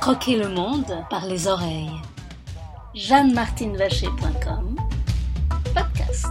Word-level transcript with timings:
Croquer 0.00 0.36
le 0.36 0.48
monde 0.48 1.04
par 1.10 1.26
les 1.26 1.46
oreilles. 1.46 1.90
jeannemartinevacher.com 2.94 4.76
Podcast. 5.74 6.26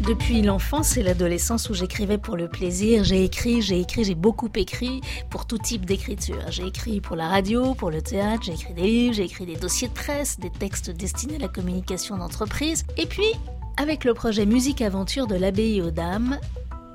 Depuis 0.00 0.40
l'enfance 0.40 0.96
et 0.96 1.02
l'adolescence 1.02 1.68
où 1.68 1.74
j'écrivais 1.74 2.16
pour 2.16 2.38
le 2.38 2.48
plaisir, 2.48 3.04
j'ai 3.04 3.22
écrit, 3.22 3.60
j'ai 3.60 3.80
écrit, 3.80 4.04
j'ai 4.04 4.14
beaucoup 4.14 4.48
écrit 4.54 5.02
pour 5.28 5.46
tout 5.46 5.58
type 5.58 5.84
d'écriture. 5.84 6.40
J'ai 6.48 6.66
écrit 6.66 7.02
pour 7.02 7.16
la 7.16 7.28
radio, 7.28 7.74
pour 7.74 7.90
le 7.90 8.00
théâtre, 8.00 8.44
j'ai 8.44 8.54
écrit 8.54 8.72
des 8.72 8.82
livres, 8.82 9.14
j'ai 9.14 9.24
écrit 9.24 9.44
des 9.44 9.56
dossiers 9.56 9.88
de 9.88 9.92
presse, 9.92 10.40
des 10.40 10.50
textes 10.50 10.90
destinés 10.90 11.36
à 11.36 11.40
la 11.40 11.48
communication 11.48 12.16
d'entreprise. 12.16 12.84
Et 12.96 13.04
puis, 13.04 13.30
avec 13.76 14.04
le 14.04 14.14
projet 14.14 14.46
Musique 14.46 14.80
Aventure 14.80 15.26
de 15.26 15.34
l'abbaye 15.34 15.82
aux 15.82 15.90
Dames, 15.90 16.38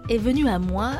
est 0.10 0.18
venu 0.18 0.50
à 0.50 0.57
moi 0.57 0.93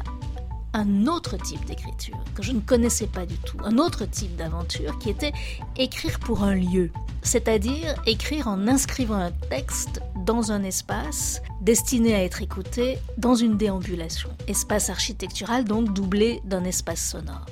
un 0.76 1.08
autre 1.08 1.38
type 1.38 1.64
d'écriture 1.64 2.18
que 2.36 2.44
je 2.44 2.52
ne 2.52 2.60
connaissais 2.60 3.08
pas 3.08 3.26
du 3.26 3.38
tout, 3.38 3.58
un 3.64 3.78
autre 3.78 4.06
type 4.06 4.36
d'aventure 4.36 5.00
qui 5.00 5.10
était 5.10 5.32
écrire 5.78 6.20
pour 6.20 6.44
un 6.44 6.54
lieu, 6.54 6.92
c'est-à-dire 7.22 7.96
écrire 8.06 8.50
en 8.50 8.68
inscrivant 8.68 9.16
un 9.16 9.32
texte 9.50 10.02
dans 10.26 10.52
un 10.52 10.64
espace 10.64 11.42
destiné 11.62 12.14
à 12.14 12.24
être 12.24 12.42
écouté 12.42 12.98
dans 13.18 13.36
une 13.36 13.56
déambulation, 13.56 14.30
espace 14.48 14.90
architectural 14.90 15.64
donc 15.64 15.94
doublé 15.94 16.42
d'un 16.44 16.66
espace 16.66 17.10
sonore. 17.10 17.46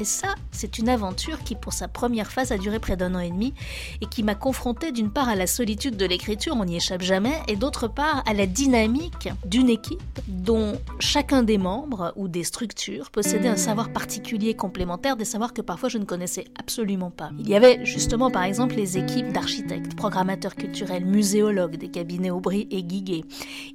Et 0.00 0.04
ça, 0.04 0.34
c'est 0.50 0.78
une 0.78 0.88
aventure 0.88 1.44
qui, 1.44 1.54
pour 1.54 1.72
sa 1.72 1.86
première 1.86 2.32
phase, 2.32 2.50
a 2.50 2.58
duré 2.58 2.80
près 2.80 2.96
d'un 2.96 3.14
an 3.14 3.20
et 3.20 3.30
demi 3.30 3.54
et 4.00 4.06
qui 4.06 4.24
m'a 4.24 4.34
confronté 4.34 4.90
d'une 4.90 5.10
part 5.10 5.28
à 5.28 5.36
la 5.36 5.46
solitude 5.46 5.96
de 5.96 6.04
l'écriture, 6.04 6.56
on 6.58 6.64
n'y 6.64 6.76
échappe 6.76 7.02
jamais, 7.02 7.34
et 7.46 7.54
d'autre 7.54 7.86
part 7.86 8.24
à 8.26 8.34
la 8.34 8.46
dynamique 8.46 9.28
d'une 9.46 9.68
équipe 9.68 10.02
dont 10.26 10.78
chacun 10.98 11.44
des 11.44 11.58
membres 11.58 12.12
ou 12.16 12.26
des 12.26 12.42
structures 12.42 13.10
possédait 13.10 13.48
un 13.48 13.56
savoir 13.56 13.92
particulier 13.92 14.54
complémentaire, 14.54 15.16
des 15.16 15.24
savoirs 15.24 15.52
que 15.52 15.62
parfois 15.62 15.88
je 15.88 15.98
ne 15.98 16.04
connaissais 16.04 16.46
absolument 16.58 17.10
pas. 17.10 17.30
Il 17.38 17.48
y 17.48 17.54
avait 17.54 17.84
justement 17.84 18.30
par 18.30 18.42
exemple 18.42 18.74
les 18.74 18.98
équipes 18.98 19.32
d'architectes, 19.32 19.94
programmateurs 19.94 20.56
culturels, 20.56 21.04
muséologues 21.04 21.76
des 21.76 21.88
cabinets 21.88 22.30
Aubry 22.30 22.66
et 22.70 22.82
Guiguet. 22.82 23.22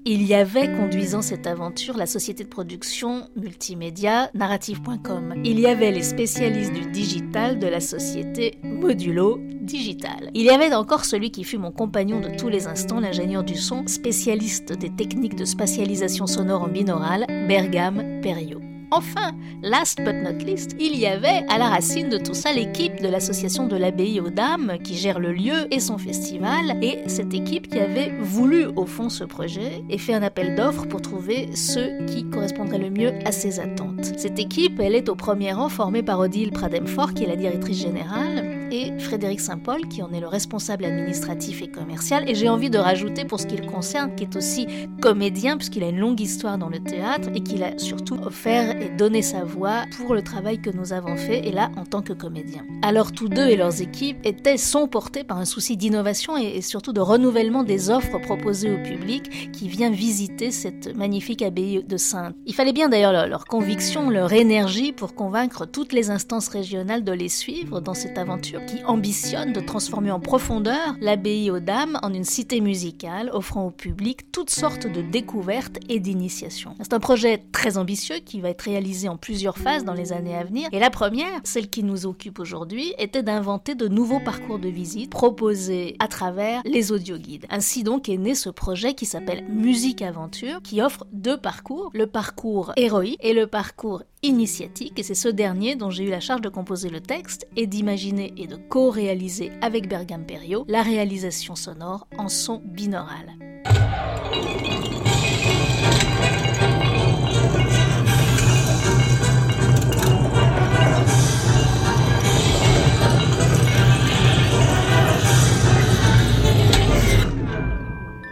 Il 0.06 0.24
y 0.24 0.34
avait, 0.34 0.76
conduisant 0.76 1.22
cette 1.22 1.48
aventure, 1.48 1.96
la 1.96 2.06
société 2.06 2.44
de 2.44 2.50
production 2.50 3.30
multimédia 3.36 4.30
narrative.com. 4.34 5.36
Il 5.46 5.60
y 5.60 5.68
avait 5.68 5.92
les 5.92 6.09
spécialiste 6.10 6.74
du 6.74 6.90
digital 6.90 7.60
de 7.60 7.68
la 7.68 7.80
société 7.80 8.58
Modulo 8.64 9.40
Digital. 9.62 10.32
Il 10.34 10.44
y 10.44 10.50
avait 10.50 10.74
encore 10.74 11.06
celui 11.06 11.30
qui 11.30 11.44
fut 11.44 11.60
mon 11.60 11.72
compagnon 11.72 12.20
de 12.20 12.30
tous 12.36 12.50
les 12.50 12.66
instants, 12.66 13.00
l'ingénieur 13.00 13.44
du 13.44 13.56
son, 13.56 13.86
spécialiste 13.86 14.74
des 14.74 14.90
techniques 14.90 15.36
de 15.36 15.46
spatialisation 15.46 16.26
sonore 16.26 16.64
en 16.64 16.68
binaural, 16.68 17.28
Bergam 17.48 18.22
Perio. 18.24 18.69
Enfin, 18.92 19.34
last 19.62 20.00
but 20.00 20.16
not 20.16 20.44
least, 20.44 20.76
il 20.80 20.98
y 20.98 21.06
avait 21.06 21.46
à 21.48 21.60
la 21.60 21.70
racine 21.70 22.10
de 22.10 22.18
tout 22.18 22.34
ça 22.34 22.52
l'équipe 22.52 23.02
de 23.02 23.08
l'association 23.08 23.68
de 23.68 23.76
l'abbaye 23.76 24.20
aux 24.20 24.32
dames 24.32 24.78
qui 24.84 24.96
gère 24.96 25.20
le 25.20 25.32
lieu 25.32 25.72
et 25.72 25.80
son 25.80 26.00
festival 26.00 26.78
et 26.82 27.08
cette 27.08 27.34
équipe 27.34 27.70
qui 27.70 27.80
avait 27.80 28.12
voulu 28.20 28.66
au 28.66 28.86
fond 28.86 29.10
ce 29.10 29.24
projet 29.24 29.84
et 29.90 30.00
fait 30.00 30.14
un 30.14 30.24
appel 30.24 30.56
d'offres 30.56 30.88
pour 30.88 31.02
trouver 31.02 31.50
ceux 31.56 32.04
qui 32.08 32.28
correspondraient 32.30 32.80
le 32.80 32.90
mieux 32.90 33.14
à 33.26 33.32
ses 33.32 33.60
attentes. 33.60 34.06
Cette 34.18 34.40
équipe, 34.40 34.80
elle 34.80 34.96
est 34.96 35.10
au 35.10 35.16
premier 35.16 35.54
rang 35.54 35.70
formée 35.70 36.04
par 36.04 36.20
Odile 36.20 36.52
Prademfort 36.52 37.14
qui 37.14 37.26
est 37.26 37.28
la 37.28 37.36
directrice 37.36 37.82
générale 37.82 38.59
et 38.72 38.98
Frédéric 39.00 39.40
Saint-Paul 39.40 39.88
qui 39.88 40.02
en 40.04 40.12
est 40.12 40.20
le 40.20 40.28
responsable 40.28 40.86
administratif 40.86 41.62
et 41.62 41.68
commercial 41.68 42.30
et 42.30 42.36
j'ai 42.36 42.50
envie 42.50 42.70
de 42.70 42.78
rajouter 42.78 43.26
pour 43.26 43.40
ce 43.40 43.48
qui 43.48 43.58
le 43.58 43.68
concerne 43.68 44.16
qui 44.16 44.24
est 44.24 44.36
aussi 44.36 44.68
comédien 45.02 45.58
puisqu'il 45.58 45.84
a 45.84 45.90
une 45.90 46.00
longue 46.00 46.20
histoire 46.20 46.58
dans 46.58 46.70
le 46.70 46.80
théâtre 46.80 47.30
et 47.34 47.42
qu'il 47.42 47.64
a 47.64 47.78
surtout 47.78 48.18
offert 48.24 48.80
et 48.82 48.90
donner 48.90 49.22
sa 49.22 49.44
voix 49.44 49.84
pour 49.98 50.14
le 50.14 50.22
travail 50.22 50.62
que 50.62 50.70
nous 50.70 50.94
avons 50.94 51.16
fait, 51.16 51.48
et 51.48 51.52
là 51.52 51.72
en 51.78 51.86
tant 51.86 52.02
que 52.02 52.14
comédien. 52.14 52.66
Alors 52.82 53.12
tous 53.12 53.30
deux 53.30 53.48
et 53.48 53.56
leurs 53.56 53.82
équipes 53.82 54.18
étaient, 54.24 54.58
sont 54.58 54.88
portés 54.88 55.24
par 55.24 55.38
un 55.38 55.46
souci 55.46 55.78
d'innovation 55.78 56.38
et, 56.38 56.62
surtout 56.62 56.94
de 56.94 57.02
renouvellement 57.02 57.64
des 57.64 57.90
offres 57.90 58.20
proposées 58.20 58.72
au 58.72 58.82
public 58.84 59.52
qui 59.52 59.68
vient 59.68 59.90
visiter 59.90 60.52
cette 60.52 60.96
magnifique 60.96 61.42
abbaye 61.42 61.84
de 61.84 61.98
Sainte. 61.98 62.36
Il 62.46 62.54
fallait 62.54 62.74
bien 62.74 62.90
d'ailleurs 62.90 63.12
leur, 63.12 63.28
leur 63.28 63.46
conviction, 63.46 64.10
leur 64.10 64.34
énergie 64.34 64.92
pour 64.92 65.16
convaincre 65.16 65.66
toutes 65.66 65.94
les 65.94 66.10
instances 66.10 66.50
régionales 66.50 67.04
de 67.04 67.12
les 67.12 67.30
suivre 67.30 67.82
dans 67.82 67.94
cette 67.94 68.18
aventure 68.18 68.59
qui 68.66 68.84
ambitionne 68.84 69.54
de 69.54 69.60
transformer 69.60 70.12
en 70.12 70.20
profondeur 70.20 70.96
l'abbaye 71.02 71.52
aux 71.52 71.60
dames 71.60 72.00
en 72.02 72.14
une 72.14 72.24
cité 72.24 72.62
musicale 72.62 73.30
offrant 73.34 73.66
au 73.66 73.72
public 73.72 74.32
toutes 74.32 74.50
sortes 74.50 74.88
de 74.88 75.02
découvertes 75.02 75.78
et 75.90 76.00
d'initiations. 76.00 76.76
C'est 76.80 76.94
un 76.94 77.00
projet 77.00 77.44
très 77.52 77.78
ambitieux 77.78 78.18
qui 78.18 78.42
va 78.42 78.50
être 78.50 78.64
réalisé 78.64 79.10
en 79.10 79.18
plusieurs 79.18 79.58
phases 79.58 79.86
dans 79.86 79.94
les 79.94 80.14
années 80.14 80.36
à 80.36 80.44
venir. 80.44 80.70
Et 80.72 80.80
la 80.80 80.90
première, 80.90 81.40
celle 81.44 81.70
qui 81.70 81.84
nous 81.84 82.06
occupe 82.06 82.40
aujourd'hui, 82.40 82.94
était 82.98 83.24
d'inventer 83.24 83.76
de 83.76 83.88
nouveaux 83.88 84.20
parcours 84.20 84.60
de 84.60 84.70
visite 84.70 85.10
proposés 85.10 85.96
à 86.00 86.08
travers 86.08 86.62
les 86.66 86.92
audioguides. 86.92 87.46
Ainsi 87.50 87.84
donc 87.84 88.10
est 88.10 88.18
né 88.18 88.36
ce 88.36 88.50
projet 88.50 88.94
qui 88.94 89.06
s'appelle 89.06 89.46
Musique 89.50 90.02
Aventure, 90.02 90.62
qui 90.62 90.82
offre 90.82 91.06
deux 91.12 91.38
parcours, 91.38 91.90
le 91.94 92.08
parcours 92.08 92.74
héroïque 92.76 93.20
et 93.22 93.34
le 93.34 93.48
parcours 93.48 94.04
initiatique, 94.24 95.00
et 95.00 95.04
c'est 95.04 95.16
ce 95.16 95.30
dernier 95.30 95.76
dont 95.76 95.90
j'ai 95.90 96.04
eu 96.04 96.10
la 96.10 96.20
charge 96.20 96.42
de 96.42 96.50
composer 96.50 96.90
le 96.90 97.02
texte 97.02 97.48
et 97.56 97.68
d'imaginer 97.68 98.34
et 98.38 98.48
de 98.48 98.56
co-réaliser 98.56 99.52
avec 99.62 99.88
Bergam 99.88 100.26
Perio 100.26 100.66
la 100.68 100.82
réalisation 100.82 101.56
sonore 101.56 102.08
en 102.18 102.30
son 102.30 102.62
binaural. 102.66 103.34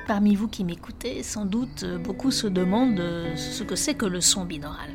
Parmi 0.08 0.36
vous 0.36 0.48
qui 0.48 0.64
m'écoutez, 0.64 1.22
sans 1.22 1.44
doute 1.44 1.84
euh, 1.84 1.98
beaucoup 1.98 2.32
se 2.32 2.48
demandent 2.48 3.02
euh, 3.02 3.36
ce 3.36 3.64
que 3.64 3.76
c'est 3.76 3.94
que 3.94 4.06
le 4.06 4.22
son 4.22 4.46
binaural. 4.46 4.90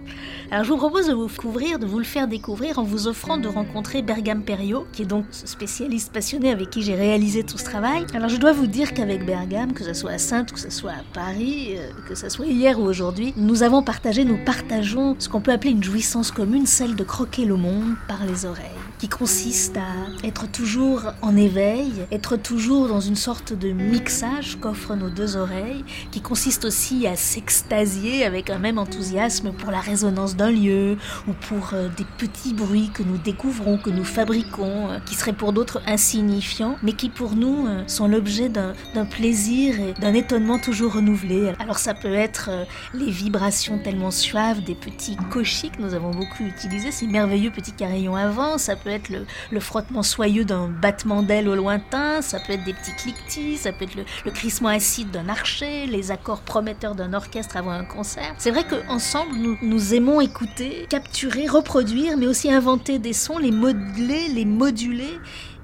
Alors 0.51 0.65
je 0.65 0.71
vous 0.71 0.79
propose 0.79 1.09
de 1.09 1.13
vous 1.13 1.29
couvrir, 1.29 1.79
de 1.79 1.85
vous 1.85 1.99
le 1.99 2.05
faire 2.05 2.27
découvrir 2.27 2.79
en 2.79 2.83
vous 2.83 3.09
offrant 3.09 3.37
de 3.37 3.47
rencontrer 3.47 4.01
Bergam 4.01 4.43
Perio, 4.43 4.87
qui 4.91 5.03
est 5.03 5.07
donc 5.07 5.27
ce 5.31 5.47
spécialiste 5.47 6.15
passionné 6.15 6.51
avec 6.51 6.71
qui 6.71 6.81
j'ai 6.81 6.95
réalisé 6.95 7.43
tout 7.43 7.59
ce 7.59 7.65
travail. 7.65 8.07
Alors 8.15 8.31
je 8.31 8.39
dois 8.39 8.53
vous 8.53 8.67
dire 8.67 8.95
qu'avec 8.95 9.27
Bergam, 9.27 9.75
que 9.75 9.85
ce 9.85 9.93
soit 9.93 10.13
à 10.13 10.19
Sainte, 10.19 10.51
que 10.51 10.59
ce 10.59 10.71
soit 10.71 10.93
à 10.93 11.05
Paris, 11.13 11.75
euh, 11.77 11.91
que 12.09 12.15
ce 12.15 12.31
soit 12.31 12.47
hier 12.47 12.81
ou 12.81 12.85
aujourd'hui, 12.85 13.35
nous 13.37 13.63
avons 13.63 13.83
partagé, 13.83 14.25
nous 14.25 14.43
partageons 14.43 15.17
ce 15.19 15.29
qu'on 15.29 15.43
peut 15.43 15.53
appeler 15.53 15.73
une 15.73 15.85
jouissance 15.85 16.31
commune, 16.31 16.65
celle 16.65 16.97
de 16.97 17.05
croquer 17.05 17.45
le 17.45 17.57
monde 17.57 17.97
par 18.09 18.25
les 18.25 18.47
oreilles 18.47 18.92
qui 19.03 19.09
consiste 19.09 19.77
à 19.79 20.25
être 20.25 20.49
toujours 20.49 21.13
en 21.23 21.37
éveil, 21.37 21.91
être 22.13 22.37
toujours 22.37 22.87
dans 22.87 23.01
une 23.01 23.17
sorte 23.17 23.53
de 23.53 23.73
mixage 23.73 24.59
qu'offrent 24.61 24.95
nos 24.95 25.11
deux 25.11 25.37
oreilles, 25.37 25.85
qui 26.13 26.21
consiste 26.21 26.65
aussi 26.65 27.09
à 27.09 27.17
s'extasier 27.17 28.25
avec 28.25 28.49
un 28.49 28.61
même 28.61 28.79
enthousiasme 28.79 29.51
pour 29.55 29.73
la 29.73 29.81
résonance 29.81 30.37
d'un 30.37 30.53
lieu 30.53 30.99
ou 31.27 31.33
pour 31.33 31.71
euh, 31.73 31.89
des 31.97 32.05
petits 32.17 32.55
bruits 32.55 32.91
que 32.95 33.03
nous 33.03 33.19
découvrons, 33.19 33.77
que 33.77 33.91
nous 33.91 34.05
fabriquons, 34.05 34.91
euh, 34.91 34.99
qui 35.01 35.17
seraient 35.17 35.33
pour 35.33 35.53
d'autres 35.53 35.83
insignifiants, 35.89 36.77
mais 36.85 36.93
qui 36.93 37.09
pour 37.09 37.35
nous 37.35 37.67
euh, 37.67 37.83
sont 37.89 38.07
l'objet 38.07 38.51
d'un 38.51 39.05
plaisir 39.05 39.81
et 39.81 39.95
d'un 39.95 40.15
étonnement 40.15 40.61
toujours 40.61 40.93
renouvelé. 40.93 41.53
Alors 41.59 41.79
ça 41.79 41.95
peut 41.95 42.15
être 42.15 42.51
les 42.95 43.11
vibrations 43.11 43.79
tellement 43.79 44.13
suaves 44.13 44.63
des 44.63 44.77
petits 44.77 45.17
cochis 45.33 45.71
que 45.71 45.83
nous 45.83 45.95
avons 45.95 46.13
beaucoup 46.13 46.45
utilisés, 46.45 46.93
ces 46.93 47.09
merveilleux 47.09 47.51
petits 47.51 47.73
carillons 47.73 48.15
avant, 48.15 48.59
ça 48.59 48.77
peut 48.77 48.92
être 48.93 49.11
le, 49.11 49.61
frottement 49.61 50.03
soyeux 50.03 50.45
d'un 50.45 50.69
battement 50.69 51.23
d'aile 51.23 51.49
au 51.49 51.55
lointain, 51.55 52.23
ça 52.23 52.41
peut 52.41 52.53
être 52.53 52.65
des 52.65 52.75
petits 52.75 52.95
cliquetis, 52.97 53.57
ça 53.57 53.73
peut 53.73 53.85
être 53.85 53.97
le, 53.97 54.31
crissement 54.31 54.69
acide 54.69 55.11
d'un 55.11 55.29
archer, 55.29 55.87
les 55.87 56.11
accords 56.11 56.41
prometteurs 56.41 56.95
d'un 56.95 57.15
orchestre 57.15 57.57
avant 57.57 57.71
un 57.71 57.85
concert. 57.85 58.35
C'est 58.39 58.51
vrai 58.51 58.65
qu'ensemble, 58.65 59.37
nous, 59.37 59.59
nous 59.63 59.95
aimons 59.95 60.21
écouter, 60.21 60.87
capturer, 60.89 61.47
reproduire, 61.47 62.17
mais 62.17 62.27
aussi 62.27 62.51
inventer 62.51 62.99
des 62.99 63.13
sons, 63.13 63.39
les 63.39 63.51
modeler, 63.51 64.29
les 64.29 64.45
moduler 64.45 65.19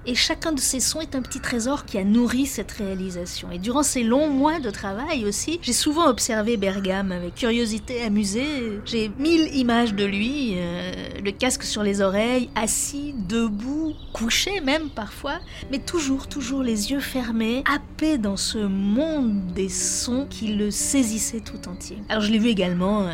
et 0.09 0.15
chacun 0.15 0.53
de 0.53 0.59
ces 0.59 0.81
sons 0.81 1.03
est 1.03 1.15
un 1.15 1.21
petit 1.21 1.39
trésor 1.39 1.85
qui 1.85 1.99
a 1.99 2.05
nourri 2.05 2.47
cette 2.47 2.73
réalisation. 2.73 3.51
Et 3.53 3.59
durant 3.59 3.83
ces 3.83 4.03
longs 4.03 4.31
mois 4.31 4.59
de 4.59 4.71
travail 4.71 5.27
aussi, 5.27 5.61
j'ai 5.61 5.75
souvent 5.75 6.09
observé 6.09 6.57
Bergame 6.57 7.13
avec 7.13 7.35
curiosité, 7.35 8.01
amusée. 8.01 8.81
J'ai 8.87 9.11
mille 9.19 9.55
images 9.55 9.93
de 9.93 10.07
lui, 10.07 10.55
euh, 10.57 10.93
le 11.23 11.31
casque 11.31 11.63
sur 11.63 11.83
les 11.83 12.01
oreilles, 12.01 12.49
assis, 12.55 13.15
debout, 13.29 13.88
couché 14.13 14.61
même 14.61 14.91
parfois, 14.91 15.39
mais 15.71 15.79
toujours, 15.79 16.29
toujours 16.29 16.63
les 16.63 16.91
yeux 16.91 17.01
fermés, 17.01 17.63
happé 17.73 18.19
dans 18.19 18.37
ce 18.37 18.59
monde 18.59 19.53
des 19.55 19.69
sons 19.69 20.27
qui 20.29 20.55
le 20.55 20.71
saisissaient 20.71 21.41
tout 21.41 21.69
entier. 21.69 21.99
Alors 22.09 22.23
je 22.23 22.31
l'ai 22.31 22.39
vu 22.39 22.49
également 22.49 23.03
euh, 23.03 23.11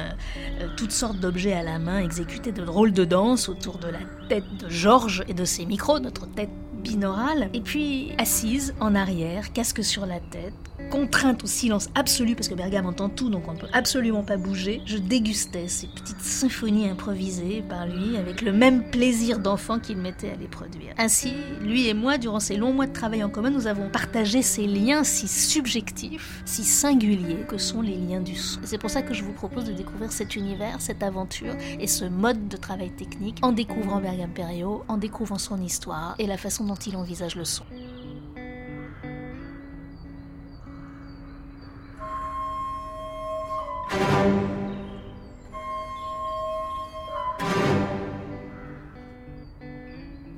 euh, 0.61 0.69
toutes 0.77 0.93
sortes 0.93 1.19
d'objets 1.19 1.53
à 1.53 1.63
la 1.63 1.79
main 1.79 2.01
exécuter 2.01 2.53
de 2.53 2.65
drôles 2.65 2.93
de 2.93 3.05
danse 3.05 3.49
autour 3.49 3.79
de 3.79 3.89
la 3.89 4.01
tête 4.29 4.45
de 4.59 4.69
Georges 4.69 5.25
et 5.29 5.35
de 5.35 5.45
ses 5.45 5.67
micros, 5.67 5.99
notre 5.99 6.27
tête 6.27 6.51
binaurale, 6.83 7.49
et 7.55 7.61
puis 7.61 8.13
assise 8.19 8.75
en 8.79 8.95
arrière, 8.95 9.53
casque 9.53 9.83
sur 9.83 10.07
la 10.07 10.21
tête, 10.21 10.55
contrainte 10.91 11.45
au 11.45 11.47
silence 11.47 11.89
absolu, 11.95 12.35
parce 12.35 12.49
que 12.49 12.55
Bergame 12.55 12.87
entend 12.87 13.09
tout, 13.09 13.31
donc 13.31 13.49
on 13.49 13.55
ne 13.55 13.59
peut 13.59 13.69
absolument 13.73 14.23
pas 14.23 14.37
bouger, 14.37 14.81
je 14.87 14.97
dégustais 14.97 15.69
ces 15.69 15.87
petites 15.87 16.21
symphonies 16.21 16.89
improvisées 16.89 17.63
par 17.69 17.87
lui 17.87 18.17
avec 18.17 18.43
le 18.43 18.53
même 18.53 18.91
plaisir 18.91 19.39
d'enfant 19.39 19.79
qu'il 19.79 19.97
m'était 19.97 20.31
à 20.31 20.37
les 20.37 20.47
produire. 20.47 20.95
Ainsi, 20.99 21.33
lui 21.61 21.89
et 21.89 21.95
moi, 21.95 22.19
durant 22.19 22.41
ces 22.41 22.57
longs 22.57 22.73
mois 22.73 22.87
de 22.87 22.93
travail 22.93 23.25
en 23.25 23.31
commun, 23.31 23.51
nous 23.51 23.67
avons 23.67 23.89
partagé 23.89 24.43
ces 24.43 24.67
liens 24.67 25.05
si 25.05 25.29
subjectifs, 25.29 26.43
si 26.45 26.65
singuliers 26.65 27.45
que 27.49 27.59
sont 27.59 27.83
les 27.83 27.97
liens 27.97 28.21
du 28.21 28.37
son. 28.37 28.61
C'est 28.65 28.79
pour 28.79 28.91
ça 28.91 29.03
que 29.03 29.15
je 29.15 29.25
vous 29.25 29.33
propose 29.33 29.65
de 29.65 29.73
découvrir 29.73 30.13
cet 30.13 30.37
univers, 30.37 30.81
cette 30.81 31.03
aventure 31.03 31.55
et 31.81 31.87
ce 31.87 32.05
mode 32.05 32.49
de 32.49 32.57
travail 32.57 32.91
technique 32.91 33.39
en 33.43 33.53
découvrant 33.53 34.01
Bergame 34.01 34.33
Perriot, 34.33 34.85
en 34.89 34.97
découvrant 34.97 35.39
son 35.39 35.61
histoire 35.61 36.15
et 36.19 36.27
la 36.27 36.37
façon 36.37 36.65
dont 36.65 36.75
il 36.75 36.97
envisage 36.97 37.37
le 37.37 37.45
son. 37.45 37.65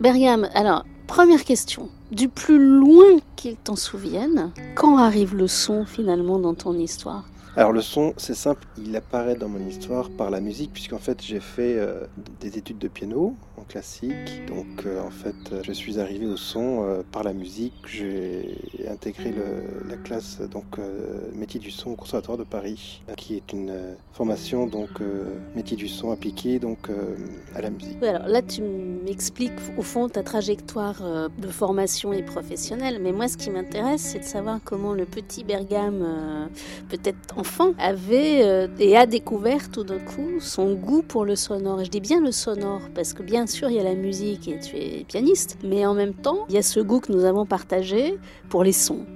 Bergame, 0.07 0.49
alors, 0.55 0.85
première 1.09 1.43
question. 1.43 1.89
Du 2.13 2.29
plus 2.29 2.61
loin 2.61 3.19
qu'il 3.35 3.57
t'en 3.57 3.75
souvienne, 3.75 4.53
quand 4.77 4.99
arrive 4.99 5.35
le 5.35 5.49
son 5.49 5.85
finalement 5.85 6.39
dans 6.39 6.55
ton 6.55 6.75
histoire? 6.75 7.25
Alors 7.57 7.73
le 7.73 7.81
son, 7.81 8.13
c'est 8.19 8.35
simple, 8.35 8.67
il 8.77 8.95
apparaît 8.97 9.35
dans 9.35 9.49
mon 9.49 9.67
histoire 9.67 10.11
par 10.11 10.29
la 10.29 10.41
musique, 10.41 10.75
puisqu'en 10.75 10.99
fait 10.99 11.23
j'ai 11.23 11.41
fait 11.41 11.79
euh, 11.79 12.05
des 12.39 12.59
études 12.59 12.77
de 12.77 12.89
piano 12.89 13.35
en 13.57 13.63
classique, 13.63 14.45
donc 14.47 14.85
euh, 14.85 15.01
en 15.01 15.09
fait 15.09 15.35
je 15.63 15.73
suis 15.73 15.99
arrivé 15.99 16.27
au 16.27 16.37
son 16.37 16.85
euh, 16.85 17.03
par 17.11 17.23
la 17.23 17.33
musique. 17.33 17.73
J'ai 17.87 18.59
intégré 18.91 19.35
la 19.89 19.97
classe 19.97 20.43
donc 20.43 20.79
métier 21.33 21.59
du 21.59 21.71
son 21.71 21.93
au 21.93 21.97
Conservatoire 21.97 22.37
de 22.37 22.45
Paris, 22.45 23.03
qui 23.17 23.37
est 23.37 23.53
une 23.55 23.73
formation 24.13 24.67
donc 24.67 24.91
métier 25.55 25.79
du 25.79 25.89
son 25.89 26.11
appliqué 26.11 26.59
donc 26.59 26.91
à 27.55 27.63
la 27.63 27.71
musique. 27.71 28.03
alors 28.03 28.29
là 28.29 28.43
tu 28.43 28.61
m'expliques 28.61 29.53
au 29.79 29.83
fond 29.83 30.09
ta 30.11 30.23
trajectoire 30.23 31.31
de 31.39 31.49
formation 31.49 32.13
et 32.13 32.23
professionnelle, 32.23 32.99
mais 33.01 33.13
moi 33.13 33.29
ce 33.29 33.39
qui 33.39 33.51
m'intéresse 33.51 34.03
c'est 34.03 34.19
de 34.19 34.25
savoir 34.25 34.61
comment 34.63 34.93
le 34.93 35.07
petit 35.07 35.43
Bergame 35.43 36.51
peut-être 36.91 37.39
en 37.39 37.45
avait 37.79 38.43
euh, 38.43 38.69
et 38.79 38.97
a 38.97 39.07
découvert 39.07 39.71
tout 39.71 39.85
d'un 39.85 39.99
coup 39.99 40.41
son 40.41 40.75
goût 40.75 41.03
pour 41.03 41.25
le 41.25 41.37
sonore. 41.37 41.85
Je 41.85 41.91
dis 41.91 42.01
bien 42.01 42.21
le 42.21 42.33
sonore 42.33 42.83
parce 42.95 43.13
que 43.13 43.23
bien 43.23 43.47
sûr 43.47 43.71
il 43.71 43.77
y 43.77 43.81
a 43.81 43.85
la 43.85 43.95
musique 43.95 44.49
et 44.49 44.59
tu 44.59 44.77
es 44.77 45.05
pianiste, 45.05 45.59
mais 45.63 45.87
en 45.87 45.95
même 45.95 46.15
temps 46.15 46.47
il 46.49 46.55
y 46.55 46.59
a 46.59 46.63
ce 46.63 46.81
goût 46.81 47.01
que 47.01 47.13
nous 47.13 47.25
avons 47.25 47.47
partagé 47.47 48.19
pour 48.49 48.65
les 48.65 48.73
sons, 48.73 49.07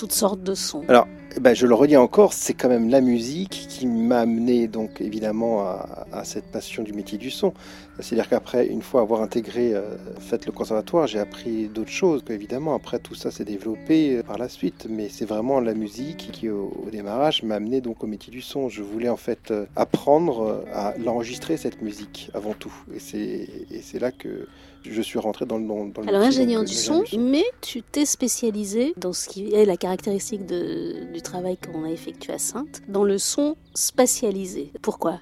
toutes 0.00 0.12
sortes 0.12 0.42
de 0.42 0.54
sons. 0.54 0.82
Alors 0.88 1.06
ben, 1.42 1.54
je 1.54 1.66
le 1.66 1.74
redis 1.74 1.98
encore, 1.98 2.32
c'est 2.32 2.54
quand 2.54 2.70
même 2.70 2.88
la 2.88 3.02
musique 3.02 3.66
qui 3.68 3.86
m'a 3.86 4.20
amené 4.20 4.66
donc 4.66 5.02
évidemment 5.02 5.60
à, 5.60 6.24
cette 6.24 6.50
passion 6.50 6.82
du 6.82 6.94
métier 6.94 7.18
du 7.18 7.30
son. 7.30 7.52
C'est-à-dire 8.00 8.30
qu'après, 8.30 8.66
une 8.66 8.80
fois 8.80 9.02
avoir 9.02 9.20
intégré 9.20 9.74
euh, 9.74 9.96
fait 10.18 10.46
le 10.46 10.52
conservatoire, 10.52 11.06
j'ai 11.06 11.18
appris 11.18 11.68
d'autres 11.68 11.90
choses. 11.90 12.24
Évidemment, 12.30 12.74
après 12.74 12.98
tout 12.98 13.14
ça 13.14 13.30
s'est 13.30 13.44
développé 13.44 14.16
euh, 14.16 14.22
par 14.22 14.38
la 14.38 14.48
suite, 14.48 14.86
mais 14.88 15.10
c'est 15.10 15.26
vraiment 15.26 15.60
la 15.60 15.74
musique 15.74 16.30
qui, 16.32 16.48
au, 16.48 16.72
démarrage, 16.90 17.42
m'a 17.42 17.56
amené 17.56 17.82
donc 17.82 18.02
au 18.02 18.06
métier 18.06 18.32
du 18.32 18.40
son. 18.40 18.70
Je 18.70 18.82
voulais 18.82 19.10
en 19.10 19.18
fait 19.18 19.50
euh, 19.50 19.66
apprendre 19.76 20.64
à 20.72 20.94
l'enregistrer 20.96 21.58
cette 21.58 21.82
musique 21.82 22.30
avant 22.32 22.54
tout, 22.54 22.72
et 22.94 22.98
c'est 22.98 23.98
là 24.00 24.10
que 24.12 24.48
je 24.84 25.02
suis 25.02 25.18
rentré 25.18 25.46
dans 25.46 25.58
le 25.58 25.66
dans, 25.66 25.86
dans 25.86 26.02
Alors 26.06 26.22
ingénieur 26.22 26.64
du 26.64 26.74
son, 26.74 27.04
mais 27.18 27.44
tu 27.60 27.82
t'es 27.82 28.06
spécialisé 28.06 28.94
dans 28.96 29.12
ce 29.12 29.28
qui 29.28 29.54
est 29.54 29.64
la 29.64 29.76
caractéristique 29.76 30.46
de, 30.46 31.12
du 31.12 31.22
travail 31.22 31.56
qu'on 31.56 31.84
a 31.84 31.90
effectué 31.90 32.32
à 32.32 32.38
Sainte, 32.38 32.82
dans 32.88 33.04
le 33.04 33.18
son 33.18 33.56
spatialisé. 33.74 34.72
Pourquoi? 34.82 35.20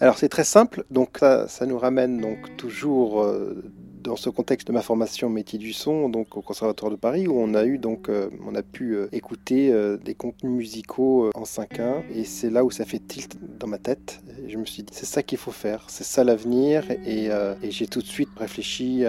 Alors 0.00 0.16
c'est 0.16 0.28
très 0.28 0.44
simple, 0.44 0.84
donc 0.90 1.18
ça, 1.18 1.66
nous 1.66 1.78
ramène 1.78 2.20
donc 2.20 2.56
toujours 2.56 3.20
euh, 3.20 3.64
dans 4.04 4.14
ce 4.14 4.30
contexte 4.30 4.68
de 4.68 4.72
ma 4.72 4.80
formation 4.80 5.28
métier 5.28 5.58
du 5.58 5.72
son, 5.72 6.08
donc 6.08 6.36
au 6.36 6.40
Conservatoire 6.40 6.92
de 6.92 6.96
Paris, 6.96 7.26
où 7.26 7.36
on 7.36 7.52
a 7.54 7.64
eu 7.64 7.78
donc, 7.78 8.08
euh, 8.08 8.30
on 8.46 8.54
a 8.54 8.62
pu 8.62 8.94
euh, 8.94 9.08
écouter 9.10 9.74
des 10.04 10.14
contenus 10.14 10.52
musicaux 10.52 11.30
en 11.34 11.42
5.1, 11.42 12.04
et 12.14 12.22
c'est 12.22 12.48
là 12.48 12.64
où 12.64 12.70
ça 12.70 12.84
fait 12.84 13.00
tilt 13.00 13.36
dans 13.58 13.66
ma 13.66 13.78
tête. 13.78 14.20
Je 14.46 14.56
me 14.56 14.64
suis 14.64 14.84
dit, 14.84 14.92
c'est 14.94 15.04
ça 15.04 15.24
qu'il 15.24 15.36
faut 15.36 15.50
faire, 15.50 15.84
c'est 15.88 16.04
ça 16.04 16.22
l'avenir, 16.22 16.84
et, 17.04 17.26
et 17.26 17.70
j'ai 17.70 17.88
tout 17.88 18.00
de 18.00 18.06
suite 18.06 18.28
réfléchi 18.36 19.04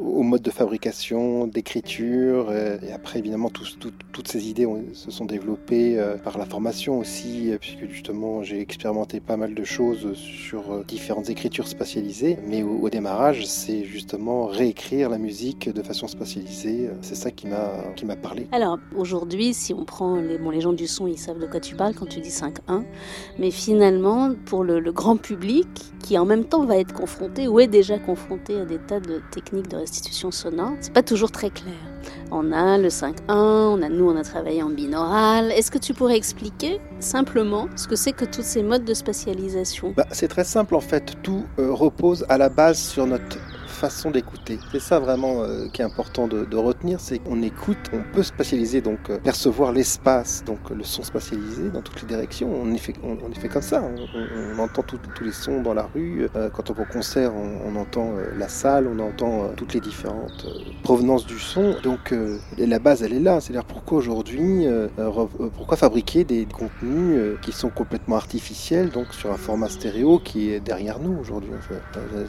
au 0.00 0.22
mode 0.22 0.42
de 0.42 0.50
fabrication, 0.50 1.48
d'écriture, 1.48 2.52
et, 2.52 2.92
après 2.92 3.18
évidemment 3.18 3.50
toutes 3.50 4.28
ces 4.28 4.48
idées 4.48 4.68
se 4.92 5.10
sont 5.10 5.24
développées 5.24 6.00
par 6.22 6.38
la 6.38 6.46
formation 6.46 6.98
aussi, 6.98 7.50
puisque 7.60 7.88
justement 7.88 8.44
j'ai 8.44 8.60
expérimenté 8.60 9.18
pas 9.20 9.36
mal 9.36 9.54
de 9.54 9.64
choses 9.64 10.19
sur 10.20 10.84
différentes 10.84 11.30
écritures 11.30 11.68
spatialisées, 11.68 12.38
mais 12.46 12.62
au 12.62 12.88
démarrage 12.90 13.46
c'est 13.46 13.84
justement 13.84 14.46
réécrire 14.46 15.08
la 15.08 15.18
musique 15.18 15.68
de 15.68 15.82
façon 15.82 16.06
spatialisée. 16.08 16.90
C'est 17.02 17.14
ça 17.14 17.30
qui 17.30 17.46
m'a 17.46 17.92
qui 17.96 18.04
m'a 18.04 18.16
parlé. 18.16 18.46
Alors 18.52 18.78
aujourd'hui, 18.96 19.54
si 19.54 19.72
on 19.74 19.84
prend 19.84 20.16
les, 20.16 20.38
les 20.38 20.60
gens 20.60 20.72
du 20.72 20.86
son, 20.86 21.06
ils 21.06 21.18
savent 21.18 21.38
de 21.38 21.46
quoi 21.46 21.60
tu 21.60 21.74
parles 21.74 21.94
quand 21.94 22.06
tu 22.06 22.20
dis 22.20 22.30
5-1. 22.30 22.84
Mais 23.38 23.50
finalement, 23.50 24.34
pour 24.46 24.64
le, 24.64 24.80
grand 24.92 25.16
public, 25.16 25.68
qui 26.02 26.18
en 26.18 26.24
même 26.24 26.44
temps 26.44 26.64
va 26.64 26.76
être 26.76 26.92
confronté 26.92 27.48
ou 27.48 27.60
est 27.60 27.68
déjà 27.68 27.98
confronté 27.98 28.58
à 28.58 28.64
des 28.64 28.78
tas 28.78 29.00
de 29.00 29.22
techniques 29.30 29.68
de 29.68 29.76
restitution 29.76 30.30
sonore, 30.30 30.72
c'est 30.80 30.92
pas 30.92 31.02
toujours 31.02 31.30
très 31.30 31.50
clair. 31.50 31.74
On 32.30 32.52
a 32.52 32.78
le 32.78 32.88
5-1, 32.88 33.12
on 33.28 33.82
a 33.82 33.88
nous, 33.88 34.08
on 34.08 34.16
a 34.16 34.22
travaillé 34.22 34.62
en 34.62 34.70
binaural. 34.70 35.50
Est-ce 35.52 35.70
que 35.70 35.78
tu 35.78 35.94
pourrais 35.94 36.16
expliquer 36.16 36.80
simplement 37.00 37.68
ce 37.76 37.88
que 37.88 37.96
c'est 37.96 38.12
que 38.12 38.24
tous 38.24 38.42
ces 38.42 38.62
modes 38.62 38.84
de 38.84 38.94
spatialisation? 38.94 39.94
Bah, 39.96 40.06
C'est 40.12 40.28
très 40.28 40.44
simple 40.44 40.74
en 40.74 40.80
fait. 40.80 41.14
Tout 41.22 41.44
euh, 41.58 41.72
repose 41.72 42.24
à 42.28 42.38
la 42.38 42.48
base 42.48 42.78
sur 42.78 43.06
notre 43.06 43.38
d'écouter. 44.12 44.58
C'est 44.72 44.80
ça 44.80 44.98
vraiment 44.98 45.42
euh, 45.42 45.68
qui 45.72 45.80
est 45.80 45.84
important 45.84 46.28
de, 46.28 46.56
retenir, 46.56 47.00
c'est 47.00 47.18
qu'on 47.18 47.42
écoute, 47.42 47.78
on 47.92 48.02
peut 48.12 48.22
spatialiser, 48.22 48.82
donc 48.82 48.98
euh, 49.08 49.18
percevoir 49.18 49.72
l'espace, 49.72 50.44
donc 50.44 50.58
le 50.70 50.84
son 50.84 51.02
spatialisé 51.02 51.70
dans 51.70 51.80
toutes 51.80 52.02
les 52.02 52.08
directions. 52.08 52.50
On 52.52 52.70
y 52.72 52.78
fait, 52.78 52.94
on, 53.02 53.16
fait 53.32 53.48
comme 53.48 53.62
ça, 53.62 53.82
on, 53.82 54.58
entend 54.58 54.82
tous 54.82 55.24
les 55.24 55.32
sons 55.32 55.62
dans 55.62 55.72
la 55.72 55.88
rue. 55.94 56.28
Euh, 56.36 56.50
quand 56.50 56.68
on 56.70 56.74
va 56.74 56.82
au 56.82 56.92
concert, 56.92 57.32
on, 57.34 57.76
entend 57.76 58.12
la 58.36 58.48
salle, 58.48 58.86
on 58.86 58.98
entend 58.98 59.50
toutes 59.56 59.72
les 59.72 59.80
différentes 59.80 60.46
provenances 60.82 61.26
du 61.26 61.38
son. 61.38 61.76
Donc 61.82 62.14
la 62.58 62.78
base, 62.78 63.02
elle 63.02 63.14
est 63.14 63.20
là. 63.20 63.40
C'est-à-dire 63.40 63.64
pourquoi 63.64 63.98
aujourd'hui, 63.98 64.66
pourquoi 65.56 65.76
fabriquer 65.76 66.24
des 66.24 66.46
contenus 66.46 67.38
qui 67.40 67.52
sont 67.52 67.70
complètement 67.70 68.16
artificiels, 68.16 68.90
donc 68.90 69.14
sur 69.14 69.32
un 69.32 69.36
format 69.36 69.68
stéréo 69.68 70.18
qui 70.18 70.50
est 70.50 70.60
derrière 70.60 70.98
nous 70.98 71.16
aujourd'hui. 71.18 71.50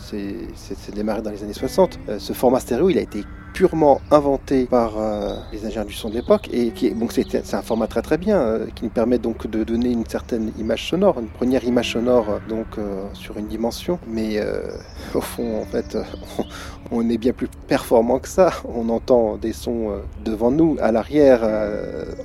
C'est 0.02 0.96
démarré 0.96 1.22
dans 1.22 1.32
les 1.32 1.41
années 1.44 1.54
60. 1.54 2.00
Euh, 2.10 2.20
ce 2.20 2.34
format 2.34 2.60
stéréo, 2.60 2.90
il 2.90 2.98
a 2.98 3.02
été 3.02 3.24
purement 3.54 4.02
inventé 4.12 4.66
par 4.66 4.98
euh, 4.98 5.36
les 5.52 5.66
ingénieurs 5.66 5.86
du 5.86 5.94
son 5.94 6.10
de 6.10 6.16
l'époque 6.16 6.50
et 6.52 6.72
qui 6.72 6.92
donc 6.92 7.12
c'est 7.12 7.54
un 7.54 7.62
format 7.62 7.88
très 7.88 8.02
très 8.02 8.18
bien 8.18 8.40
euh, 8.40 8.66
qui 8.74 8.84
nous 8.84 8.90
permet 8.90 9.18
donc 9.18 9.48
de 9.48 9.64
donner 9.64 9.90
une 9.92 10.06
certaine 10.06 10.52
image 10.58 10.90
sonore, 10.90 11.20
une 11.20 11.28
première 11.28 11.64
image 11.64 11.94
sonore 11.94 12.40
donc 12.48 12.68
sur 13.14 13.38
une 13.38 13.48
dimension, 13.48 14.00
mais 14.08 14.40
au 15.14 15.22
fond 15.22 15.62
en 15.62 15.66
fait 15.66 15.98
on, 16.92 17.10
est 17.10 17.18
bien 17.18 17.34
plus 17.34 17.48
performant 17.68 18.20
que 18.20 18.28
ça. 18.28 18.52
On 18.74 18.90
entend 18.90 19.38
des 19.38 19.54
sons 19.54 20.02
devant 20.24 20.52
nous, 20.52 20.78
à 20.82 20.92
l'arrière, 20.92 21.42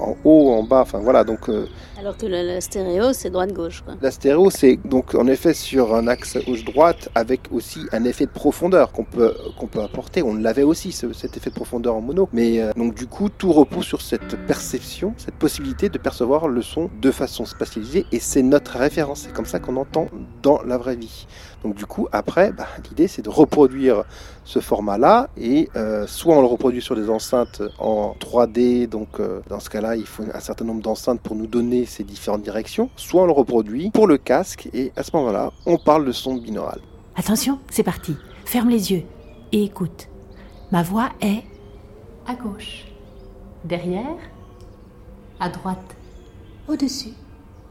en 0.00 0.16
haut, 0.24 0.50
en 0.52 0.62
bas, 0.62 0.80
enfin 0.80 0.98
voilà 0.98 1.24
donc. 1.24 1.50
Alors 1.98 2.16
que 2.16 2.26
la, 2.26 2.60
stéréo 2.60 3.12
c'est 3.12 3.30
droite-gauche. 3.30 3.84
La 4.00 4.10
stéréo 4.10 4.50
c'est 4.50 4.78
donc 4.84 5.14
en 5.14 5.26
effet 5.26 5.54
sur 5.54 5.94
un 5.94 6.08
axe 6.08 6.38
gauche-droite 6.44 7.08
avec 7.14 7.40
aussi 7.52 7.80
un 7.92 8.04
effet 8.04 8.26
de 8.26 8.30
profondeur 8.30 8.92
qu'on 8.92 9.04
peut, 9.04 9.34
qu'on 9.58 9.66
peut 9.66 9.82
apporter. 9.82 10.22
On 10.22 10.34
l'avait 10.34 10.62
aussi, 10.62 10.92
cet 11.16 11.36
effet 11.36 11.50
de 11.50 11.54
profondeur 11.54 11.94
en 11.96 12.00
mono. 12.00 12.28
Mais 12.32 12.60
euh, 12.60 12.72
donc 12.76 12.94
du 12.94 13.06
coup, 13.06 13.28
tout 13.28 13.52
repose 13.52 13.84
sur 13.84 14.02
cette 14.02 14.36
perception, 14.46 15.14
cette 15.16 15.34
possibilité 15.34 15.88
de 15.88 15.98
percevoir 15.98 16.48
le 16.48 16.62
son 16.62 16.90
de 17.00 17.10
façon 17.10 17.44
spatialisée. 17.44 18.06
Et 18.12 18.20
c'est 18.20 18.42
notre 18.42 18.78
référence. 18.78 19.22
C'est 19.22 19.32
comme 19.32 19.46
ça 19.46 19.58
qu'on 19.58 19.76
entend 19.76 20.08
dans 20.42 20.62
la 20.62 20.78
vraie 20.78 20.96
vie. 20.96 21.26
Donc 21.64 21.74
du 21.74 21.86
coup, 21.86 22.08
après, 22.12 22.52
bah, 22.52 22.66
l'idée 22.88 23.08
c'est 23.08 23.22
de 23.22 23.30
reproduire 23.30 24.04
ce 24.44 24.60
format-là. 24.60 25.30
Et 25.36 25.68
euh, 25.76 26.06
soit 26.06 26.36
on 26.36 26.40
le 26.40 26.46
reproduit 26.46 26.82
sur 26.82 26.94
des 26.94 27.10
enceintes 27.10 27.62
en 27.78 28.14
3D. 28.20 28.88
Donc 28.88 29.20
euh, 29.20 29.40
dans 29.48 29.60
ce 29.60 29.70
cas-là, 29.70 29.96
il 29.96 30.06
faut 30.06 30.24
un 30.32 30.40
certain 30.40 30.64
nombre 30.64 30.82
d'enceintes 30.82 31.20
pour 31.20 31.36
nous 31.36 31.46
donner 31.46 31.86
ces 31.86 32.04
différentes 32.04 32.42
directions. 32.42 32.90
Soit 32.96 33.22
on 33.22 33.26
le 33.26 33.32
reproduit 33.32 33.90
pour 33.90 34.06
le 34.06 34.18
casque. 34.18 34.68
Et 34.72 34.92
à 34.96 35.02
ce 35.02 35.10
moment-là, 35.14 35.52
on 35.66 35.78
parle 35.78 36.04
de 36.04 36.12
son 36.12 36.36
binaural. 36.36 36.80
Attention, 37.16 37.58
c'est 37.70 37.82
parti. 37.82 38.14
Ferme 38.44 38.68
les 38.68 38.92
yeux 38.92 39.02
et 39.52 39.64
écoute. 39.64 40.08
Ma 40.72 40.82
voix 40.82 41.10
est 41.20 41.44
à 42.26 42.34
gauche, 42.34 42.86
derrière, 43.64 44.18
à 45.38 45.48
droite, 45.48 45.96
au-dessus, 46.66 47.14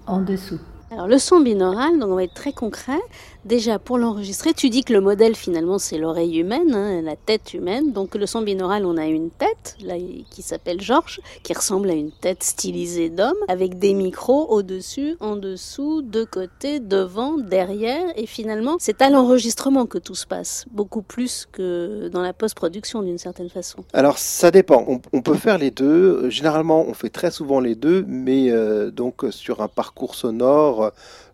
en 0.07 0.21
dessous. 0.21 0.61
Alors 0.95 1.07
le 1.07 1.17
son 1.17 1.41
binaural, 1.41 1.99
donc 1.99 2.09
on 2.09 2.15
va 2.15 2.23
être 2.23 2.33
très 2.33 2.53
concret. 2.53 3.01
Déjà 3.43 3.79
pour 3.79 3.97
l'enregistrer, 3.97 4.53
tu 4.53 4.69
dis 4.69 4.85
que 4.85 4.93
le 4.93 5.01
modèle 5.01 5.35
finalement 5.35 5.77
c'est 5.77 5.97
l'oreille 5.97 6.37
humaine, 6.39 6.73
hein, 6.73 7.01
la 7.01 7.17
tête 7.17 7.53
humaine. 7.53 7.91
Donc 7.91 8.15
le 8.15 8.25
son 8.25 8.41
binaural, 8.41 8.85
on 8.85 8.95
a 8.95 9.05
une 9.05 9.29
tête 9.29 9.75
là 9.83 9.95
qui 10.31 10.41
s'appelle 10.41 10.79
Georges, 10.79 11.19
qui 11.43 11.53
ressemble 11.53 11.89
à 11.89 11.93
une 11.93 12.11
tête 12.11 12.43
stylisée 12.43 13.09
d'homme, 13.09 13.35
avec 13.49 13.77
des 13.77 13.93
micros 13.93 14.47
au-dessus, 14.49 15.17
en 15.19 15.35
dessous, 15.35 16.01
de 16.01 16.23
côté, 16.23 16.79
devant, 16.79 17.37
derrière. 17.37 18.05
Et 18.15 18.25
finalement, 18.25 18.77
c'est 18.79 19.01
à 19.01 19.09
l'enregistrement 19.09 19.87
que 19.87 19.97
tout 19.97 20.15
se 20.15 20.25
passe, 20.25 20.65
beaucoup 20.71 21.01
plus 21.01 21.45
que 21.51 22.07
dans 22.07 22.21
la 22.21 22.31
post-production 22.31 23.01
d'une 23.01 23.17
certaine 23.17 23.49
façon. 23.49 23.83
Alors 23.91 24.17
ça 24.17 24.49
dépend. 24.49 24.85
On, 25.11 25.21
peut 25.21 25.35
faire 25.35 25.57
les 25.57 25.71
deux. 25.71 26.29
Généralement, 26.29 26.85
on 26.87 26.93
fait 26.93 27.09
très 27.09 27.31
souvent 27.31 27.59
les 27.59 27.75
deux, 27.75 28.05
mais 28.07 28.49
euh, 28.49 28.91
donc 28.91 29.25
sur 29.31 29.61
un 29.61 29.67
parcours 29.67 30.15
sonore 30.15 30.84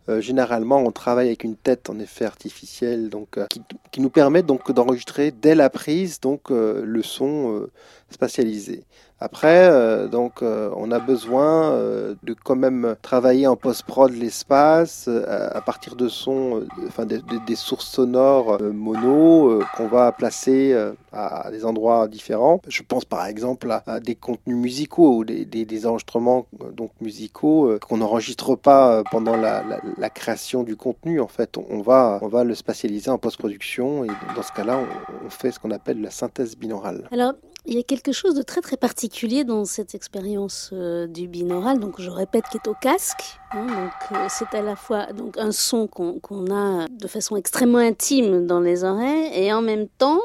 euh, 0.09 0.19
généralement, 0.19 0.77
on 0.77 0.91
travaille 0.91 1.27
avec 1.27 1.43
une 1.43 1.55
tête 1.55 1.89
en 1.89 1.99
effet 1.99 2.25
artificielle, 2.25 3.09
euh, 3.37 3.45
qui, 3.91 4.01
nous 4.01 4.09
permet 4.09 4.41
donc 4.41 4.71
d'enregistrer 4.71 5.31
dès 5.31 5.53
la 5.53 5.69
prise 5.69 6.19
donc 6.19 6.51
euh, 6.51 6.83
le 6.83 7.03
son 7.03 7.67
spatialisé. 8.09 8.83
Après, 9.23 9.69
euh, 9.69 10.07
donc, 10.07 10.41
euh, 10.41 10.71
on 10.75 10.89
a 10.89 10.97
besoin 10.97 11.73
euh, 11.73 12.15
de 12.23 12.33
quand 12.33 12.55
même 12.55 12.95
travailler 13.03 13.45
en 13.45 13.55
post-prod 13.55 14.11
l'espace 14.11 15.07
à 15.07 15.61
partir 15.61 15.95
de 15.95 16.09
sons, 16.09 16.63
enfin 16.87 17.05
des, 17.05 17.55
sources 17.55 17.87
sonores 17.87 18.59
mono 18.59 19.61
qu'on 19.77 19.87
va 19.87 20.11
placer 20.11 20.75
à 21.11 21.51
des 21.51 21.65
endroits 21.65 22.07
différents. 22.07 22.61
Je 22.67 22.81
pense 22.81 23.05
par 23.05 23.27
exemple 23.27 23.69
à, 23.85 23.99
des 23.99 24.15
contenus 24.15 24.57
musicaux 24.57 25.17
ou 25.17 25.23
des, 25.23 25.85
enregistrements 25.85 26.47
donc 26.75 26.89
musicaux 26.99 27.77
qu'on 27.87 27.97
n'enregistre 27.97 28.55
pas 28.55 29.03
pendant 29.11 29.35
la, 29.35 30.09
création 30.09 30.63
du 30.63 30.75
contenu. 30.75 31.21
En 31.21 31.27
fait, 31.27 31.57
on, 31.57 31.81
va 31.81 32.17
on 32.23 32.27
va 32.27 32.43
le 32.43 32.55
spatialiser 32.55 33.11
en 33.11 33.19
post-production 33.19 34.03
et 34.05 34.09
dans 34.35 34.43
ce 34.43 34.51
cas-là, 34.53 34.79
on, 34.79 35.27
on 35.27 35.29
fait 35.29 35.51
ce 35.51 35.59
qu'on 35.59 35.71
appelle 35.71 36.01
la 36.01 36.11
synthèse 36.11 36.57
binaurale. 36.57 37.07
Alors, 37.11 37.33
il 37.65 37.75
y 37.75 37.79
a 37.79 37.83
quelque 37.83 38.11
chose 38.11 38.35
de 38.35 38.41
très 38.41 38.61
très 38.61 38.77
particulier 38.77 39.43
dans 39.43 39.65
cette 39.65 39.93
expérience 39.93 40.71
euh, 40.73 41.07
du 41.07 41.27
binaural, 41.27 41.79
donc 41.79 42.01
je 42.01 42.09
répète, 42.09 42.45
qui 42.51 42.57
est 42.57 42.67
au 42.67 42.73
casque. 42.73 43.39
Hein, 43.51 43.67
donc 43.67 44.17
euh, 44.17 44.25
c'est 44.29 44.57
à 44.57 44.61
la 44.61 44.75
fois 44.75 45.13
donc 45.13 45.37
un 45.37 45.51
son 45.51 45.87
qu'on 45.87 46.51
a 46.51 46.87
de 46.87 47.07
façon 47.07 47.35
extrêmement 47.35 47.77
intime 47.77 48.47
dans 48.47 48.59
les 48.59 48.83
oreilles 48.83 49.29
et 49.33 49.53
en 49.53 49.61
même 49.61 49.87
temps 49.87 50.21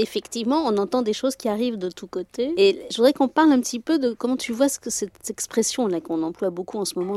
effectivement, 0.00 0.62
on 0.66 0.76
entend 0.78 1.02
des 1.02 1.12
choses 1.12 1.36
qui 1.36 1.48
arrivent 1.48 1.78
de 1.78 1.90
tous 1.90 2.06
côtés. 2.06 2.52
Et 2.56 2.86
je 2.90 2.96
voudrais 2.96 3.12
qu'on 3.12 3.28
parle 3.28 3.52
un 3.52 3.60
petit 3.60 3.80
peu 3.80 3.98
de 3.98 4.12
comment 4.12 4.36
tu 4.36 4.52
vois 4.52 4.68
ce 4.68 4.78
que 4.78 4.90
cette 4.90 5.28
expression-là 5.28 6.00
qu'on 6.00 6.22
emploie 6.22 6.50
beaucoup 6.50 6.78
en 6.78 6.84
ce 6.84 6.98
moment, 6.98 7.16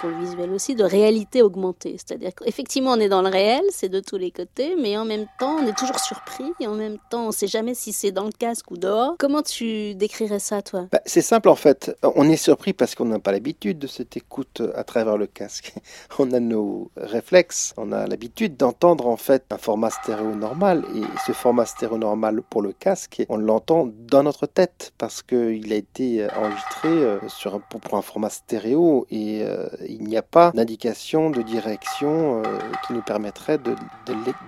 pour 0.00 0.10
le 0.10 0.18
visuel 0.18 0.50
aussi, 0.52 0.74
de 0.74 0.84
réalité 0.84 1.42
augmentée. 1.42 1.96
C'est-à-dire 1.96 2.34
qu'effectivement, 2.34 2.92
on 2.92 3.00
est 3.00 3.08
dans 3.08 3.22
le 3.22 3.28
réel, 3.28 3.62
c'est 3.70 3.88
de 3.88 4.00
tous 4.00 4.16
les 4.16 4.30
côtés, 4.30 4.76
mais 4.80 4.96
en 4.96 5.04
même 5.04 5.26
temps, 5.38 5.56
on 5.60 5.66
est 5.66 5.76
toujours 5.76 5.98
surpris, 5.98 6.52
et 6.60 6.66
en 6.66 6.74
même 6.74 6.98
temps, 7.10 7.24
on 7.24 7.28
ne 7.28 7.32
sait 7.32 7.46
jamais 7.46 7.74
si 7.74 7.92
c'est 7.92 8.12
dans 8.12 8.24
le 8.24 8.32
casque 8.32 8.70
ou 8.70 8.76
dehors. 8.76 9.14
Comment 9.18 9.42
tu 9.42 9.94
décrirais 9.94 10.38
ça, 10.38 10.62
toi? 10.62 10.86
Bah, 10.92 11.00
C'est 11.06 11.22
simple, 11.22 11.48
en 11.48 11.56
fait. 11.56 11.96
On 12.02 12.28
est 12.28 12.36
surpris 12.36 12.72
parce 12.72 12.94
qu'on 12.94 13.04
n'a 13.06 13.18
pas 13.18 13.32
l'habitude 13.32 13.78
de 13.78 13.86
cette 13.86 14.16
écoute 14.16 14.62
à 14.74 14.84
travers 14.84 15.16
le 15.16 15.26
casque. 15.26 15.74
On 16.18 16.32
a 16.32 16.40
nos 16.40 16.90
réflexes, 16.96 17.74
on 17.76 17.92
a 17.92 18.06
l'habitude 18.06 18.56
d'entendre, 18.56 19.08
en 19.08 19.16
fait, 19.16 19.44
un 19.50 19.58
format 19.58 19.90
stéréo 19.90 20.34
normal, 20.34 20.84
et 20.94 21.02
ce 21.26 21.32
format 21.32 21.66
stéréo 21.66 21.98
normal 21.98 22.23
pour 22.50 22.62
le 22.62 22.72
casque 22.72 23.24
on 23.28 23.36
l'entend 23.36 23.88
dans 24.08 24.22
notre 24.22 24.46
tête 24.46 24.92
parce 24.98 25.22
qu'il 25.22 25.72
a 25.72 25.76
été 25.76 26.22
euh, 26.22 26.28
enregistré 26.36 26.88
euh, 26.88 27.18
sur 27.28 27.54
un, 27.54 27.60
pour 27.60 27.98
un 27.98 28.02
format 28.02 28.30
stéréo 28.30 29.06
et 29.10 29.42
euh, 29.42 29.66
il 29.88 30.04
n'y 30.04 30.16
a 30.16 30.22
pas 30.22 30.50
d'indication 30.52 31.30
de 31.30 31.42
direction 31.42 32.42
qui 32.86 32.92
nous 32.92 33.02
permettrait 33.02 33.58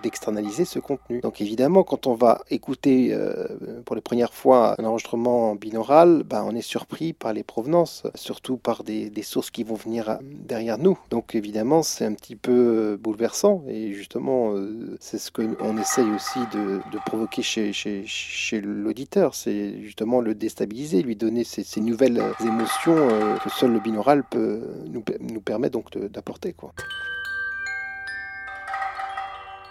d'externaliser 0.02 0.64
ce 0.64 0.78
contenu. 0.78 1.20
Donc 1.20 1.40
évidemment, 1.40 1.82
quand 1.82 2.06
on 2.06 2.14
va 2.14 2.42
écouter 2.50 3.16
pour 3.84 3.96
les 3.96 4.02
premières 4.02 4.32
fois 4.32 4.74
un 4.78 4.84
enregistrement 4.84 5.54
binaural, 5.54 6.22
ben, 6.24 6.44
on 6.46 6.54
est 6.54 6.62
surpris 6.62 7.12
par 7.12 7.32
les 7.32 7.42
provenances, 7.42 8.04
surtout 8.14 8.56
par 8.56 8.84
des, 8.84 9.10
sources 9.22 9.50
qui 9.50 9.64
vont 9.64 9.74
venir 9.74 10.18
derrière 10.22 10.78
nous. 10.78 10.98
Donc 11.10 11.34
évidemment, 11.34 11.82
c'est 11.82 12.04
un 12.04 12.14
petit 12.14 12.36
peu 12.36 12.98
bouleversant 13.00 13.62
et 13.68 13.92
justement, 13.92 14.54
c'est 15.00 15.18
ce 15.18 15.30
qu'on 15.30 15.78
essaye 15.78 16.10
aussi 16.10 16.40
de, 16.52 16.80
de 16.92 16.98
provoquer 17.04 17.42
chez 17.42 17.55
chez, 17.72 18.60
l'auditeur. 18.60 19.34
C'est 19.34 19.82
justement 19.82 20.20
le 20.20 20.34
déstabiliser, 20.34 21.02
lui 21.02 21.16
donner 21.16 21.44
ces, 21.44 21.80
nouvelles 21.80 22.22
émotions 22.40 22.96
euh, 22.96 23.36
que 23.38 23.50
seul 23.50 23.72
le 23.72 23.80
binaural 23.80 24.24
peut 24.24 24.62
nous, 24.86 25.04
nous 25.20 25.40
permet 25.40 25.70
donc 25.70 25.96
d'apporter. 25.96 26.52
quoi. 26.52 26.72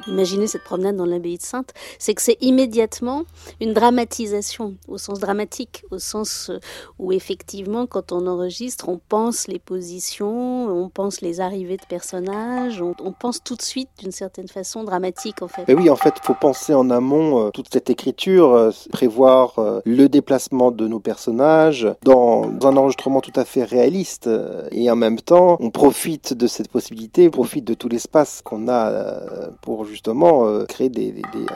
Imaginez 0.07 0.45
cette 0.45 0.63
promenade 0.63 0.95
dans 0.95 1.05
l'abbaye 1.05 1.37
de 1.37 1.41
Sainte, 1.41 1.73
c'est 1.97 2.13
que 2.13 2.21
c'est 2.21 2.37
immédiatement 2.41 3.23
une 3.59 3.73
dramatisation, 3.73 4.75
au 4.87 4.97
sens 4.97 5.19
dramatique, 5.19 5.83
au 5.89 5.97
sens 5.97 6.51
euh, 6.51 6.59
où 6.99 7.11
effectivement, 7.11 7.87
quand 7.87 8.11
on 8.11 8.27
enregistre, 8.27 8.89
on 8.89 8.99
pense 9.09 9.47
les 9.47 9.57
positions, 9.57 10.67
on 10.67 10.89
pense 10.89 11.21
les 11.21 11.41
arrivées 11.41 11.77
de 11.77 11.85
personnages, 11.89 12.81
on, 12.81 13.11
pense 13.11 13.43
tout 13.43 13.55
de 13.55 13.61
suite 13.61 13.89
d'une 13.99 14.11
certaine 14.11 14.47
façon 14.47 14.83
dramatique 14.83 15.41
en 15.41 15.47
fait. 15.47 15.63
Mais 15.67 15.73
oui, 15.73 15.89
en 15.89 15.95
fait, 15.95 16.13
il 16.21 16.25
faut 16.25 16.35
penser 16.35 16.73
en 16.73 16.89
amont 16.89 17.47
euh, 17.47 17.49
toute 17.49 17.67
cette 17.71 17.89
écriture, 17.89 18.53
euh, 18.53 18.71
prévoir 18.91 19.55
le 19.85 20.07
déplacement 20.07 20.71
de 20.71 20.87
nos 20.87 20.99
personnages 20.99 21.87
dans, 22.03 22.43
un 22.63 22.77
enregistrement 22.77 23.21
tout 23.21 23.33
à 23.35 23.45
fait 23.45 23.63
réaliste, 23.63 24.29
et 24.71 24.89
en 24.91 24.95
même 24.95 25.19
temps, 25.19 25.57
on 25.59 25.71
profite 25.71 26.33
de 26.33 26.47
cette 26.47 26.67
possibilité, 26.67 27.27
on 27.27 27.31
profite 27.31 27.65
de 27.65 27.73
tout 27.73 27.89
l'espace 27.89 28.41
qu'on 28.43 28.67
a 28.67 29.49
pour 29.61 29.85
justement 29.95 30.45
euh, 30.45 30.65
créer 30.65 30.89
des, 30.89 31.13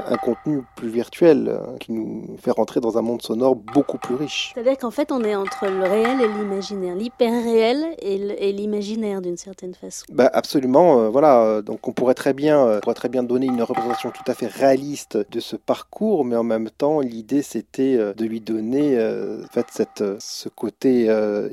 un 0.08 0.16
contenu 0.16 0.64
plus 0.78 0.88
virtuel 0.88 1.50
euh, 1.50 1.78
qui 1.78 1.92
nous 1.92 2.38
fait 2.42 2.52
rentrer 2.52 2.80
dans 2.80 2.98
un 2.98 3.02
monde 3.02 3.22
sonore 3.22 3.54
beaucoup 3.56 3.98
plus 3.98 4.16
riche. 4.16 4.52
C'est-à-dire 4.54 4.78
qu'en 4.78 4.92
fait, 4.92 5.12
on 5.12 5.22
est 5.26 5.36
entre 5.36 5.68
le 5.68 5.84
réel 5.84 6.22
et 6.22 6.28
l'imaginaire, 6.28 6.96
l'hyper-réel 6.96 7.96
et 8.00 8.54
l'imaginaire 8.54 9.22
d'une 9.22 9.36
certaine 9.36 9.74
façon. 9.74 10.06
Bah, 10.10 10.30
absolument, 10.32 11.02
euh, 11.02 11.10
voilà. 11.10 11.62
Donc 11.62 11.86
on 11.90 11.92
pourrait 11.92 12.14
très 12.14 12.34
bien, 12.34 12.80
pourrait 12.82 12.96
très 12.96 13.10
bien 13.10 13.24
donner 13.24 13.48
une 13.48 13.62
représentation 13.62 14.12
tout 14.12 14.24
à 14.32 14.34
fait 14.34 14.48
réaliste 14.48 15.18
de 15.30 15.40
ce 15.42 15.58
parcours, 15.58 16.24
mais 16.24 16.38
en 16.38 16.44
même 16.44 16.70
temps, 16.70 17.02
l'idée 17.02 17.42
c'était 17.42 17.98
de 17.98 18.26
lui 18.26 18.40
donner 18.40 18.98
en 18.98 19.48
fait 19.52 19.66
cette, 19.72 20.04
ce 20.20 20.48
côté 20.48 21.06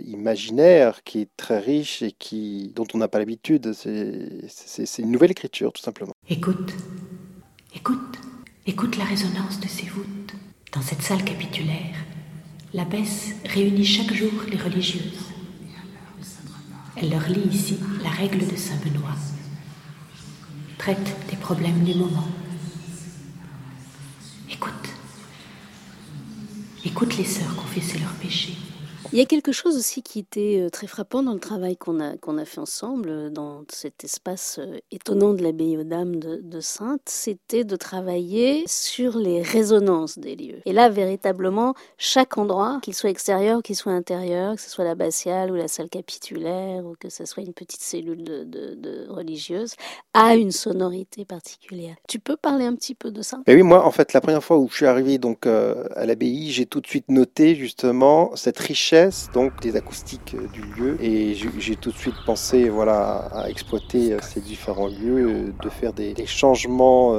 imaginaire 0.06 1.02
qui 1.02 1.22
est 1.22 1.28
très 1.36 1.58
riche 1.58 2.02
et 2.02 2.12
qui 2.12 2.72
dont 2.76 2.86
on 2.94 2.98
n'a 2.98 3.08
pas 3.08 3.18
l'habitude. 3.18 3.72
C'est 3.72 5.02
une 5.02 5.10
nouvelle 5.10 5.32
écriture, 5.32 5.72
tout 5.72 5.82
simplement. 5.82 6.12
Écoute, 6.28 6.75
écoute, 7.76 8.18
écoute 8.66 8.96
la 8.96 9.04
résonance 9.04 9.60
de 9.60 9.68
ces 9.68 9.86
voûtes. 9.86 10.34
Dans 10.72 10.80
cette 10.80 11.02
salle 11.02 11.22
capitulaire, 11.24 11.94
l'abbesse 12.72 13.34
réunit 13.44 13.84
chaque 13.84 14.12
jour 14.12 14.32
les 14.50 14.56
religieuses. 14.56 15.26
Elle 16.96 17.10
leur 17.10 17.28
lit 17.28 17.48
ici 17.52 17.78
la 18.02 18.08
règle 18.08 18.46
de 18.46 18.56
Saint 18.56 18.78
Benoît, 18.82 19.16
traite 20.78 21.16
des 21.30 21.36
problèmes 21.36 21.84
du 21.84 21.94
moment. 21.94 22.28
Écoute, 24.50 24.72
écoute 26.84 27.16
les 27.18 27.24
sœurs 27.24 27.54
confesser 27.56 27.98
leurs 27.98 28.14
péchés. 28.14 28.56
Il 29.12 29.18
y 29.18 29.22
a 29.22 29.24
quelque 29.24 29.52
chose 29.52 29.76
aussi 29.76 30.02
qui 30.02 30.18
était 30.18 30.60
euh, 30.60 30.70
très 30.70 30.86
frappant 30.86 31.22
dans 31.22 31.32
le 31.32 31.40
travail 31.40 31.76
qu'on 31.76 32.00
a, 32.00 32.16
qu'on 32.16 32.38
a 32.38 32.44
fait 32.44 32.58
ensemble, 32.58 33.08
euh, 33.08 33.30
dans 33.30 33.62
cet 33.68 34.04
espace 34.04 34.58
euh, 34.58 34.78
étonnant 34.90 35.34
de 35.34 35.42
l'abbaye 35.42 35.76
aux 35.76 35.84
Dames 35.84 36.16
de, 36.16 36.60
Sainte, 36.60 37.02
c'était 37.04 37.64
de 37.64 37.76
travailler 37.76 38.64
sur 38.66 39.18
les 39.18 39.42
résonances 39.42 40.18
des 40.18 40.34
lieux. 40.34 40.60
Et 40.64 40.72
là, 40.72 40.88
véritablement, 40.88 41.74
chaque 41.98 42.38
endroit, 42.38 42.78
qu'il 42.82 42.94
soit 42.94 43.10
extérieur 43.10 43.62
qu'il 43.62 43.76
soit 43.76 43.92
intérieur, 43.92 44.56
que 44.56 44.60
ce 44.60 44.70
soit 44.70 44.84
l'abbatiale 44.84 45.50
ou 45.50 45.54
la 45.54 45.68
salle 45.68 45.88
capitulaire 45.88 46.84
ou 46.84 46.94
que 46.98 47.10
ce 47.10 47.24
soit 47.24 47.42
une 47.42 47.52
petite 47.52 47.82
cellule 47.82 48.24
de, 48.24 48.44
de, 48.44 49.06
religieuse, 49.08 49.74
a 50.14 50.34
une 50.34 50.50
sonorité 50.50 51.24
particulière. 51.24 51.96
Tu 52.08 52.18
peux 52.18 52.36
parler 52.36 52.64
un 52.64 52.74
petit 52.74 52.94
peu 52.94 53.10
de 53.10 53.22
ça? 53.22 53.40
Oui, 53.46 53.62
moi, 53.62 53.84
en 53.84 53.90
fait, 53.90 54.12
la 54.12 54.20
première 54.20 54.42
fois 54.42 54.58
où 54.58 54.68
je 54.68 54.76
suis 54.76 54.86
arrivé 54.86 55.18
donc 55.18 55.46
à 55.46 56.06
l'abbaye, 56.06 56.50
j'ai 56.50 56.66
tout 56.66 56.80
de 56.80 56.86
suite 56.86 57.08
noté 57.08 57.54
justement 57.54 58.34
cette 58.34 58.58
richesse 58.58 58.95
donc 59.32 59.60
des 59.60 59.76
acoustiques 59.76 60.34
euh, 60.34 60.46
du 60.48 60.62
lieu. 60.62 60.96
Et 61.00 61.34
j'ai 61.34 61.76
tout 61.76 61.90
de 61.90 61.96
suite 61.96 62.14
pensé 62.24 62.68
voilà, 62.68 63.28
à 63.32 63.48
exploiter 63.48 64.12
euh, 64.12 64.18
ces 64.22 64.40
différents 64.40 64.88
lieux, 64.88 65.28
euh, 65.28 65.52
de 65.62 65.68
faire 65.68 65.92
des, 65.92 66.14
changements 66.26 67.16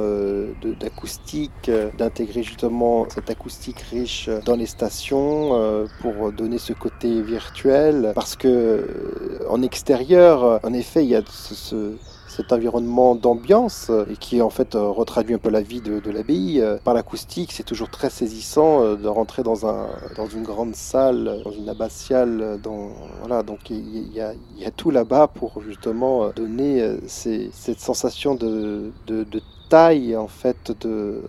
d'acoustique, 0.80 1.70
d'intégrer 1.96 2.42
justement 2.42 3.06
cette 3.08 3.30
acoustique 3.30 3.80
riche 3.90 4.28
dans 4.44 4.54
les 4.54 4.66
stations 4.66 5.86
pour 6.00 6.30
donner 6.32 6.58
ce 6.58 6.72
côté 6.74 7.22
virtuel. 7.22 8.12
Parce 8.14 8.36
que 8.36 9.40
en 9.48 9.62
extérieur, 9.62 10.60
en 10.62 10.72
effet, 10.74 11.04
il 11.04 11.10
y 11.10 11.16
a 11.16 11.22
ce 11.26 11.94
cet 12.38 12.52
environnement 12.52 13.16
d'ambiance 13.16 13.90
et 14.08 14.16
qui 14.16 14.40
en 14.40 14.50
fait 14.50 14.74
retraduit 14.74 15.34
un 15.34 15.38
peu 15.38 15.50
la 15.50 15.60
vie 15.60 15.80
de, 15.80 16.10
l'abbaye. 16.10 16.62
Par 16.84 16.94
l'acoustique, 16.94 17.52
c'est 17.52 17.64
toujours 17.64 17.90
très 17.90 18.10
saisissant 18.10 18.94
de 18.94 19.08
rentrer 19.08 19.42
dans, 19.42 19.66
un, 19.66 19.88
dans 20.16 20.28
une 20.28 20.44
grande 20.44 20.76
salle, 20.76 21.42
dans 21.44 21.50
une 21.50 21.68
abbatiale. 21.68 22.60
Dans, 22.62 22.90
voilà, 23.20 23.42
donc 23.42 23.70
il 23.70 24.12
y, 24.12 24.20
a, 24.20 24.70
tout 24.70 24.90
là-bas 24.90 25.26
pour 25.26 25.60
justement 25.62 26.30
donner 26.30 26.96
cette 27.08 27.80
sensation 27.80 28.34
de, 28.36 28.92
de, 29.08 29.24
de 29.24 29.42
taille 29.68 30.16
en 30.16 30.28
fait 30.28 30.72
de 30.80 31.22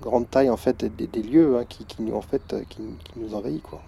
grande 0.00 0.30
taille 0.30 0.48
en 0.50 0.56
fait 0.56 0.84
des, 0.84 1.22
lieux 1.22 1.58
hein, 1.58 1.64
qui, 1.68 1.84
qui, 1.84 2.12
en 2.12 2.22
fait 2.22 2.54
qui, 2.68 2.82
qui 3.04 3.18
nous 3.18 3.34
envahit 3.34 3.62
quoi 3.62 3.82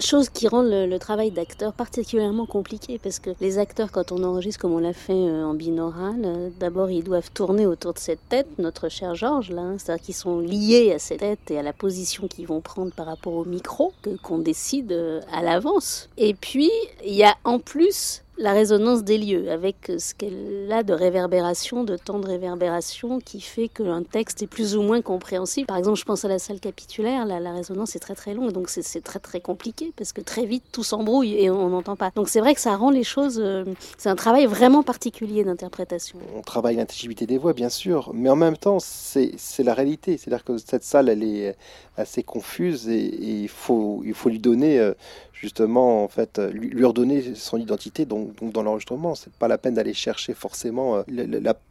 chose 0.00 0.28
qui 0.28 0.48
rend 0.48 0.62
le, 0.62 0.98
travail 0.98 1.30
d'acteur 1.30 1.72
particulièrement 1.72 2.46
compliqué 2.46 2.98
parce 3.00 3.18
que 3.18 3.30
les 3.40 3.58
acteurs, 3.58 3.92
quand 3.92 4.10
on 4.12 4.24
enregistre 4.24 4.60
comme 4.60 4.72
on 4.72 4.78
l'a 4.78 4.92
fait 4.92 5.12
euh, 5.12 5.44
en 5.44 5.54
binaural, 5.54 6.22
euh, 6.24 6.48
d'abord 6.58 6.90
ils 6.90 7.04
doivent 7.04 7.30
tourner 7.32 7.66
autour 7.66 7.94
de 7.94 7.98
cette 7.98 8.26
tête, 8.28 8.46
notre 8.58 8.88
cher 8.88 9.14
Georges, 9.14 9.50
là, 9.50 9.62
hein, 9.62 9.76
c'est-à-dire 9.78 10.04
qu'ils 10.04 10.14
sont 10.14 10.40
liés 10.40 10.92
à 10.92 10.98
cette 10.98 11.20
tête 11.20 11.50
et 11.50 11.58
à 11.58 11.62
la 11.62 11.72
position 11.72 12.26
qu'ils 12.26 12.46
vont 12.46 12.60
prendre 12.60 12.92
par 12.92 13.06
rapport 13.06 13.34
au 13.34 13.44
micro 13.44 13.92
qu'on 14.22 14.38
décide 14.38 14.92
euh, 14.92 15.20
à 15.32 15.42
l'avance. 15.42 16.08
Et 16.16 16.34
puis 16.34 16.70
il 17.04 17.14
y 17.14 17.24
a 17.24 17.36
en 17.44 17.58
plus 17.58 18.22
la 18.38 18.52
résonance 18.52 19.02
des 19.02 19.18
lieux, 19.18 19.50
avec 19.50 19.90
ce 19.98 20.14
qu'elle 20.14 20.70
a 20.72 20.84
de 20.84 20.92
réverbération, 20.92 21.82
de 21.82 21.96
temps 21.96 22.20
de 22.20 22.26
réverbération, 22.26 23.18
qui 23.18 23.40
fait 23.40 23.68
qu'un 23.68 24.04
texte 24.04 24.42
est 24.42 24.46
plus 24.46 24.76
ou 24.76 24.82
moins 24.82 25.02
compréhensible. 25.02 25.66
Par 25.66 25.76
exemple, 25.76 25.98
je 25.98 26.04
pense 26.04 26.24
à 26.24 26.28
la 26.28 26.38
salle 26.38 26.60
capitulaire, 26.60 27.26
là, 27.26 27.40
la 27.40 27.52
résonance 27.52 27.96
est 27.96 27.98
très 27.98 28.14
très 28.14 28.34
longue, 28.34 28.52
donc 28.52 28.68
c'est 28.70 29.02
très 29.02 29.18
très 29.18 29.40
compliqué, 29.40 29.92
parce 29.96 30.12
que 30.12 30.20
très 30.20 30.46
vite 30.46 30.62
tout 30.70 30.84
s'embrouille 30.84 31.34
et 31.34 31.50
on 31.50 31.68
n'entend 31.70 31.96
pas. 31.96 32.10
Donc 32.14 32.28
c'est 32.28 32.40
vrai 32.40 32.54
que 32.54 32.60
ça 32.60 32.76
rend 32.76 32.90
les 32.90 33.04
choses... 33.04 33.40
Euh, 33.42 33.64
c'est 33.96 34.08
un 34.08 34.16
travail 34.16 34.46
vraiment 34.46 34.84
particulier 34.84 35.42
d'interprétation. 35.42 36.18
On 36.36 36.42
travaille 36.42 36.76
l'intelligibilité 36.76 37.26
des 37.26 37.38
voix, 37.38 37.54
bien 37.54 37.68
sûr, 37.70 38.12
mais 38.14 38.30
en 38.30 38.36
même 38.36 38.56
temps, 38.56 38.78
c'est 38.78 39.34
la 39.58 39.74
réalité. 39.74 40.16
C'est-à-dire 40.16 40.44
que 40.44 40.58
cette 40.58 40.84
salle, 40.84 41.08
elle 41.08 41.24
est 41.24 41.56
assez 41.96 42.22
confuse 42.22 42.88
et, 42.88 43.42
il, 43.42 43.48
faut, 43.48 44.02
lui 44.26 44.38
donner... 44.38 44.78
Euh, 44.78 44.94
justement, 45.40 46.04
en 46.04 46.08
fait, 46.08 46.38
euh, 46.38 46.50
lui, 46.50 46.84
redonner 46.84 47.34
son 47.34 47.58
identité 47.58 48.04
donc, 48.04 48.34
donc 48.36 48.52
dans 48.52 48.62
l'enregistrement. 48.62 49.14
C'est 49.14 49.32
pas 49.32 49.48
la 49.48 49.58
peine 49.58 49.74
d'aller 49.74 49.94
chercher 49.94 50.34
forcément 50.34 50.96
euh, 50.96 51.02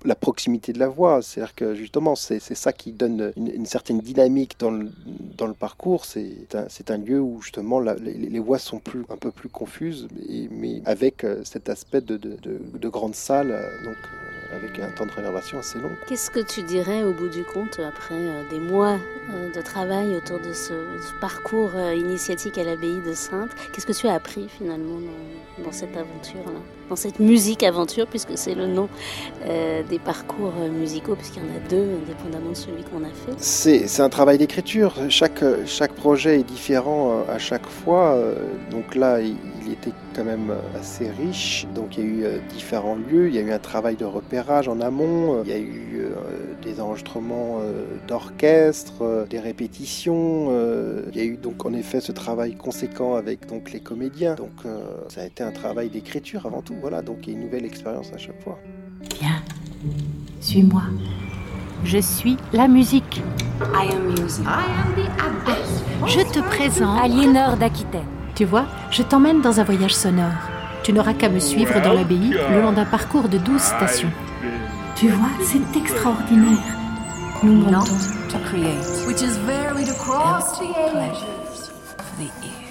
la, 0.05 0.15
proximité 0.15 0.73
de 0.73 0.79
la 0.79 0.87
voix. 0.87 1.21
C'est-à-dire 1.21 1.55
que 1.55 1.75
justement, 1.75 2.15
c'est 2.15 2.39
ça 2.39 2.73
qui 2.73 2.91
donne 2.91 3.33
une, 3.35 3.65
certaine 3.65 3.99
dynamique 3.99 4.55
dans 4.59 4.71
le, 4.71 4.89
dans 5.37 5.47
le 5.47 5.53
parcours. 5.53 6.05
C'est 6.05 6.55
un, 6.55 6.67
un, 6.89 6.97
lieu 6.97 7.19
où 7.19 7.41
justement 7.41 7.79
les, 7.79 8.39
voix 8.39 8.59
sont 8.59 8.79
plus, 8.79 9.03
un 9.09 9.17
peu 9.17 9.31
plus 9.31 9.49
confuses, 9.49 10.07
mais, 10.51 10.81
avec 10.85 11.23
euh, 11.23 11.41
cet 11.43 11.69
aspect 11.69 12.01
de, 12.01 12.17
de, 12.17 12.37
de, 12.37 12.89
grande 12.89 13.15
salle. 13.15 13.49
Donc, 13.83 13.97
avec 14.55 14.79
un 14.79 14.89
temps 14.89 15.05
de 15.05 15.11
réservation 15.11 15.59
assez 15.59 15.79
long. 15.79 15.91
Qu'est-ce 16.07 16.31
que 16.31 16.39
tu 16.39 16.63
dirais 16.63 17.03
au 17.03 17.13
bout 17.13 17.29
du 17.29 17.43
compte, 17.43 17.79
après 17.79 18.15
des 18.49 18.59
mois 18.59 18.97
de 19.53 19.61
travail 19.61 20.15
autour 20.15 20.39
de 20.39 20.53
ce, 20.53 20.73
parcours 21.19 21.71
initiatique 21.95 22.57
à 22.57 22.63
l'abbaye 22.63 23.01
de 23.05 23.13
Sainte? 23.13 23.51
Qu'est-ce 23.73 23.85
que 23.85 23.93
tu 23.93 24.07
as 24.07 24.13
appris 24.13 24.47
finalement 24.49 24.99
dans, 25.63 25.71
cette 25.71 25.95
aventure-là? 25.95 26.59
Dans 26.89 26.95
cette 26.95 27.19
musique 27.19 27.63
aventure, 27.63 28.07
puisque 28.07 28.37
c'est 28.37 28.55
le 28.55 28.67
nom 28.67 28.87
euh, 29.45 29.83
des 29.83 29.99
parcours 29.99 30.53
euh, 30.59 30.69
musicaux, 30.69 31.15
puisqu'il 31.15 31.43
y 31.43 31.45
en 31.45 31.55
a 31.55 31.69
deux, 31.69 31.97
indépendamment 32.03 32.51
de 32.51 32.55
celui 32.55 32.83
qu'on 32.83 33.03
a 33.03 33.09
fait 33.09 33.85
C'est 33.85 34.01
un 34.01 34.09
travail 34.09 34.37
d'écriture. 34.37 34.93
Chaque, 35.09 35.43
chaque 35.65 35.93
projet 35.93 36.39
est 36.39 36.43
différent 36.43 37.11
euh, 37.11 37.33
à 37.33 37.39
chaque 37.39 37.65
fois. 37.65 38.17
Donc 38.71 38.95
là, 38.95 39.19
il, 39.21 39.35
était 39.71 39.93
quand 40.15 40.23
même 40.23 40.53
assez 40.75 41.09
riche. 41.09 41.67
Donc 41.75 41.97
il 41.97 42.03
y 42.03 42.25
a 42.25 42.29
eu 42.29 42.39
différents 42.49 42.95
lieux. 42.95 43.27
Il 43.27 43.35
y 43.35 43.37
a 43.37 43.41
eu 43.41 43.51
un 43.51 43.59
travail 43.59 43.95
de 43.95 44.05
repérage 44.05 44.67
en 44.67 44.79
amont. 44.81 45.43
Il 45.43 45.49
y 45.49 45.53
a 45.53 45.59
eu 45.59 46.01
des 46.61 46.79
enregistrements 46.79 47.59
d'orchestre, 48.07 49.27
des 49.29 49.39
répétitions. 49.39 50.51
Il 51.11 51.17
y 51.17 51.21
a 51.21 51.25
eu 51.25 51.37
donc 51.37 51.65
en 51.65 51.73
effet 51.73 52.01
ce 52.01 52.11
travail 52.11 52.55
conséquent 52.55 53.15
avec 53.15 53.47
donc 53.47 53.71
les 53.71 53.79
comédiens. 53.79 54.35
Donc 54.35 54.51
euh, 54.65 54.79
ça 55.09 55.21
a 55.21 55.25
été 55.25 55.43
un 55.43 55.51
travail 55.51 55.89
d'écriture 55.89 56.45
avant 56.45 56.61
tout. 56.61 56.75
Voilà, 56.79 57.01
donc 57.01 57.19
il 57.23 57.33
y 57.33 57.35
a 57.35 57.39
une 57.39 57.45
nouvelle 57.45 57.65
expérience 57.65 58.11
à 58.13 58.17
chaque 58.17 58.41
fois. 58.43 58.59
Viens, 59.19 59.41
suis-moi. 60.39 60.83
Je 61.83 61.99
suis 61.99 62.37
la 62.53 62.67
musique. 62.67 63.21
I 63.73 63.93
am 63.93 64.07
music. 64.07 64.45
I 64.45 64.65
am 64.81 64.95
the 64.95 65.07
abbess. 65.21 65.83
Je 66.07 66.21
te 66.31 66.39
présente 66.39 66.99
Aliénor 67.01 67.57
d'Aquitaine. 67.57 68.16
Tu 68.37 68.45
vois, 68.45 68.67
je 68.91 69.01
t'emmène 69.01 69.41
dans 69.41 69.59
un 69.59 69.63
voyage 69.63 69.95
sonore. 69.95 70.29
Tu 70.83 70.93
n'auras 70.93 71.15
qu'à 71.15 71.27
me 71.27 71.39
suivre 71.39 71.81
dans 71.81 71.91
l'abbaye 71.91 72.35
le 72.51 72.61
long 72.61 72.71
d'un 72.71 72.85
parcours 72.85 73.29
de 73.29 73.39
12 73.39 73.59
stations. 73.59 74.11
Tu 74.95 75.07
vois, 75.09 75.31
c'est 75.41 75.75
extraordinaire. 75.75 76.77
Nous 77.41 77.53
montons. 77.53 77.97
to 78.29 78.37
create, 78.39 79.07
which 79.07 79.23
is 79.23 79.37
varied 79.37 79.89
across 79.89 80.59
the 80.59 80.67
pleasures 80.91 81.71
of 81.97 82.17
the 82.19 82.29
ear. 82.45 82.66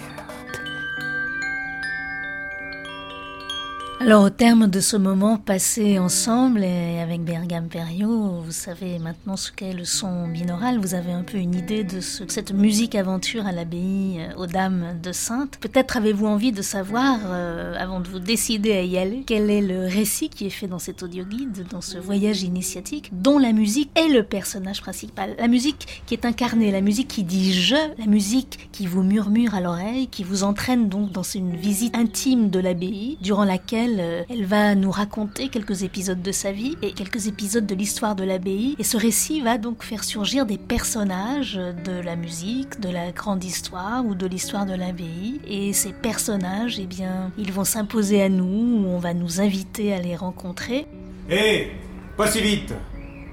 Alors 3.99 4.25
au 4.25 4.31
terme 4.31 4.69
de 4.69 4.79
ce 4.81 4.97
moment 4.99 5.39
passé 5.39 5.99
ensemble 5.99 6.63
et 6.63 7.01
avec 7.01 7.23
Bergame 7.25 7.69
Perio, 7.69 8.43
vous 8.45 8.53
savez 8.53 8.99
maintenant 8.99 9.37
ce 9.37 9.51
qu'est 9.51 9.73
le 9.73 9.87
son 9.87 10.29
binaural, 10.29 10.79
vous 10.79 10.95
avez 10.95 11.13
un 11.13 11.23
peu 11.23 11.39
une 11.39 11.55
idée 11.55 11.83
de 11.83 12.01
ce, 12.03 12.23
cette 12.29 12.53
musique 12.53 12.95
aventure 12.95 13.47
à 13.47 13.53
l'abbaye 13.53 14.21
euh, 14.21 14.37
aux 14.37 14.47
Dames 14.47 14.99
de 15.03 15.13
Sainte. 15.13 15.57
Peut-être 15.61 15.97
avez-vous 15.97 16.27
envie 16.27 16.53
de 16.53 16.61
savoir, 16.61 17.19
euh, 17.25 17.75
avant 17.79 18.01
de 18.01 18.09
vous 18.09 18.19
décider 18.19 18.75
à 18.75 18.83
y 18.83 18.99
aller, 18.99 19.25
quel 19.27 19.51
est 19.51 19.63
le 19.63 19.87
récit 19.87 20.29
qui 20.29 20.47
est 20.47 20.51
fait 20.51 20.69
dans 20.69 20.79
cet 20.79 21.03
audio 21.03 21.25
guide, 21.25 21.67
dans 21.71 21.81
ce 21.81 21.97
voyage 21.97 22.43
initiatique, 22.43 23.11
dont 23.13 23.39
la 23.39 23.53
musique 23.53 23.91
est 23.99 24.13
le 24.13 24.23
personnage 24.23 24.83
principal. 24.83 25.35
La 25.39 25.49
musique 25.49 26.03
qui 26.05 26.13
est 26.13 26.27
incarnée, 26.27 26.71
la 26.71 26.83
musique 26.83 27.09
qui 27.09 27.25
dit 27.25 27.55
je, 27.55 27.77
la 27.99 28.07
musique 28.07 28.69
qui 28.73 28.87
vous 28.87 29.03
murmure 29.03 29.55
à 29.55 29.63
l'oreille, 29.63 30.09
qui 30.09 30.23
vous 30.23 30.45
entraîne 30.45 30.91
donc 30.91 31.13
dans 31.13 31.23
une 31.23 31.57
visite 31.57 31.97
intime 31.97 32.51
de 32.51 32.61
l'abbaye, 32.61 33.17
durant 33.23 33.45
laquelle 33.45 33.86
euh, 33.99 34.23
elle, 34.29 34.45
va 34.45 34.75
nous 34.75 34.91
raconter 34.91 35.49
quelques 35.49 35.83
épisodes 35.83 36.21
de 36.21 36.33
sa 36.33 36.53
vie 36.53 36.77
et 36.83 36.93
quelques 36.93 37.27
épisodes 37.27 37.67
de 37.67 37.75
l'histoire 37.75 38.15
de 38.15 38.25
l'abbaye. 38.25 38.77
Et 38.79 38.85
ce 38.85 38.97
récit 38.97 39.41
va 39.41 39.59
donc 39.59 39.83
faire 39.83 40.05
surgir 40.05 40.47
des 40.47 40.59
personnages 40.59 41.61
de 41.85 42.01
la 42.01 42.17
musique, 42.17 42.81
de 42.81 42.89
la 42.89 43.13
grande 43.13 43.45
histoire 43.45 44.05
ou 44.05 44.15
de 44.15 44.27
l'histoire 44.27 44.67
de 44.67 44.75
l'abbaye. 44.75 45.41
Et 45.47 45.73
ces 45.73 45.93
personnages, 45.93 46.79
eh 46.79 46.87
bien, 46.87 47.31
ils 47.39 47.53
vont 47.53 47.65
s'imposer 47.65 48.23
à 48.23 48.29
nous, 48.29 48.85
ou 48.85 48.87
on 48.89 48.99
va 48.99 49.15
nous 49.15 49.41
inviter 49.41 49.93
à 49.93 50.01
les 50.01 50.17
rencontrer. 50.17 50.87
Hé, 51.31 51.73
pas 52.17 52.29
si 52.29 52.41
vite 52.41 52.73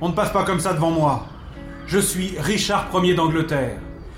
On 0.02 0.10
ne 0.10 0.14
passe 0.14 0.32
pas 0.32 0.44
comme 0.44 0.60
ça 0.60 0.74
devant 0.74 0.92
moi. 0.92 1.28
Je 1.88 2.00
suis 2.00 2.34
Richard 2.40 2.90
Ier 3.04 3.14
d'Angleterre, 3.14 3.78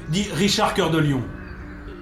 dit 0.10 0.28
Richard 0.34 0.74
Cœur 0.74 0.91
de 0.91 1.00
Lion. 1.00 1.21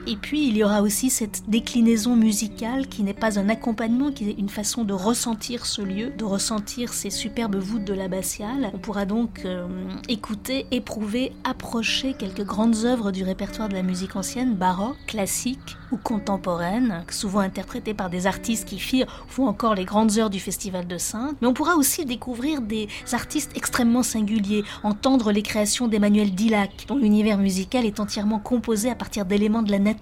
Et 0.05 0.17
puis 0.17 0.47
il 0.47 0.57
y 0.57 0.63
aura 0.63 0.81
aussi 0.81 1.09
cette 1.09 1.43
déclinaison 1.49 2.15
musicale 2.15 2.87
qui 2.87 3.03
n'est 3.03 3.13
pas 3.13 3.39
un 3.39 3.47
accompagnement, 3.49 4.11
qui 4.11 4.29
est 4.29 4.37
une 4.37 4.49
façon 4.49 4.83
de 4.83 4.93
ressentir 4.93 5.65
ce 5.65 5.81
lieu, 5.81 6.11
de 6.17 6.25
ressentir 6.25 6.93
ces 6.93 7.09
superbes 7.09 7.55
voûtes 7.55 7.85
de 7.85 7.93
l'abbatiale. 7.93 8.71
On 8.73 8.79
pourra 8.79 9.05
donc 9.05 9.43
euh, 9.45 9.67
écouter, 10.09 10.65
éprouver, 10.71 11.31
approcher 11.43 12.13
quelques 12.13 12.43
grandes 12.43 12.83
œuvres 12.85 13.11
du 13.11 13.23
répertoire 13.23 13.69
de 13.69 13.75
la 13.75 13.83
musique 13.83 14.15
ancienne, 14.15 14.55
baroque, 14.55 14.97
classique 15.07 15.77
ou 15.93 15.97
contemporaine, 15.97 17.05
souvent 17.09 17.39
interprétées 17.39 17.93
par 17.93 18.09
des 18.09 18.27
artistes 18.27 18.67
qui 18.67 18.79
firent 18.79 19.25
font 19.27 19.47
encore 19.47 19.75
les 19.75 19.85
grandes 19.85 20.17
heures 20.17 20.29
du 20.29 20.39
Festival 20.39 20.87
de 20.87 20.97
Sainte. 20.97 21.37
Mais 21.41 21.47
on 21.47 21.53
pourra 21.53 21.75
aussi 21.75 22.05
découvrir 22.05 22.61
des 22.61 22.89
artistes 23.13 23.51
extrêmement 23.55 24.03
singuliers, 24.03 24.63
entendre 24.83 25.31
les 25.31 25.41
créations 25.41 25.87
d'Emmanuel 25.87 26.31
Dillac, 26.31 26.85
dont 26.87 26.97
l'univers 26.97 27.37
musical 27.37 27.85
est 27.85 27.99
entièrement 27.99 28.39
composé 28.39 28.89
à 28.89 28.95
partir 28.95 29.25
d'éléments 29.25 29.63
de 29.63 29.71
la 29.71 29.79
nature 29.79 29.93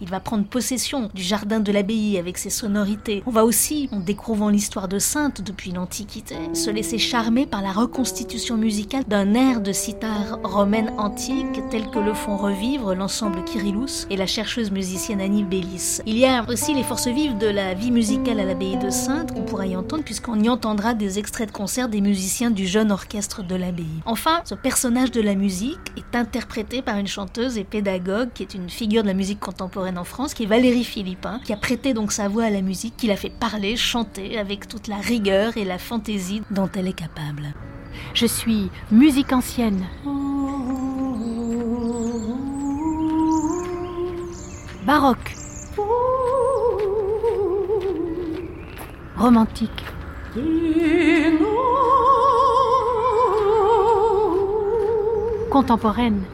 il 0.00 0.08
va 0.08 0.20
prendre 0.20 0.44
possession 0.44 1.10
du 1.14 1.22
jardin 1.22 1.60
de 1.60 1.72
l'abbaye 1.72 2.18
avec 2.18 2.38
ses 2.38 2.50
sonorités. 2.50 3.22
On 3.26 3.30
va 3.30 3.44
aussi, 3.44 3.88
en 3.92 4.00
découvrant 4.00 4.48
l'histoire 4.48 4.88
de 4.88 4.98
Sainte 4.98 5.42
depuis 5.42 5.72
l'Antiquité, 5.72 6.36
se 6.54 6.70
laisser 6.70 6.98
charmer 6.98 7.46
par 7.46 7.62
la 7.62 7.72
reconstitution 7.72 8.56
musicale 8.56 9.04
d'un 9.06 9.34
air 9.34 9.60
de 9.60 9.72
sitar 9.72 10.38
romaine 10.42 10.92
antique 10.98 11.60
tel 11.70 11.90
que 11.90 11.98
le 11.98 12.14
font 12.14 12.36
revivre 12.36 12.94
l'ensemble 12.94 13.44
Kyrillus 13.44 14.06
et 14.10 14.16
la 14.16 14.26
chercheuse 14.26 14.70
musicienne 14.70 15.20
Annie 15.20 15.39
Il 16.06 16.18
y 16.18 16.26
a 16.26 16.44
aussi 16.48 16.74
les 16.74 16.82
forces 16.82 17.08
vives 17.08 17.38
de 17.38 17.46
la 17.46 17.74
vie 17.74 17.90
musicale 17.90 18.40
à 18.40 18.44
l'abbaye 18.44 18.76
de 18.76 18.90
Sainte 18.90 19.32
qu'on 19.32 19.42
pourra 19.42 19.66
y 19.66 19.76
entendre 19.76 20.04
puisqu'on 20.04 20.38
y 20.40 20.48
entendra 20.48 20.94
des 20.94 21.18
extraits 21.18 21.48
de 21.48 21.52
concerts 21.52 21.88
des 21.88 22.00
musiciens 22.00 22.50
du 22.50 22.66
jeune 22.66 22.92
orchestre 22.92 23.42
de 23.42 23.54
l'abbaye. 23.54 23.86
Enfin, 24.04 24.42
ce 24.44 24.54
personnage 24.54 25.10
de 25.10 25.20
la 25.20 25.34
musique 25.34 25.78
est 25.96 26.16
interprété 26.16 26.82
par 26.82 26.98
une 26.98 27.06
chanteuse 27.06 27.58
et 27.58 27.64
pédagogue 27.64 28.30
qui 28.34 28.42
est 28.42 28.54
une 28.54 28.68
figure 28.68 29.02
de 29.02 29.08
la 29.08 29.14
musique 29.14 29.40
contemporaine 29.40 29.98
en 29.98 30.04
France, 30.04 30.34
qui 30.34 30.44
est 30.44 30.46
Valérie 30.46 30.84
Philippin, 30.84 31.40
qui 31.44 31.52
a 31.52 31.56
prêté 31.56 31.94
donc 31.94 32.12
sa 32.12 32.28
voix 32.28 32.44
à 32.44 32.50
la 32.50 32.62
musique, 32.62 32.96
qui 32.96 33.06
l'a 33.06 33.16
fait 33.16 33.30
parler, 33.30 33.76
chanter 33.76 34.38
avec 34.38 34.68
toute 34.68 34.88
la 34.88 34.96
rigueur 34.96 35.56
et 35.56 35.64
la 35.64 35.78
fantaisie 35.78 36.42
dont 36.50 36.68
elle 36.74 36.88
est 36.88 36.92
capable. 36.92 37.54
Je 38.14 38.26
suis 38.26 38.70
musique 38.90 39.32
ancienne. 39.32 39.84
Baroque. 44.90 45.36
Romantique. 49.16 49.84
Contemporaine. 55.52 56.24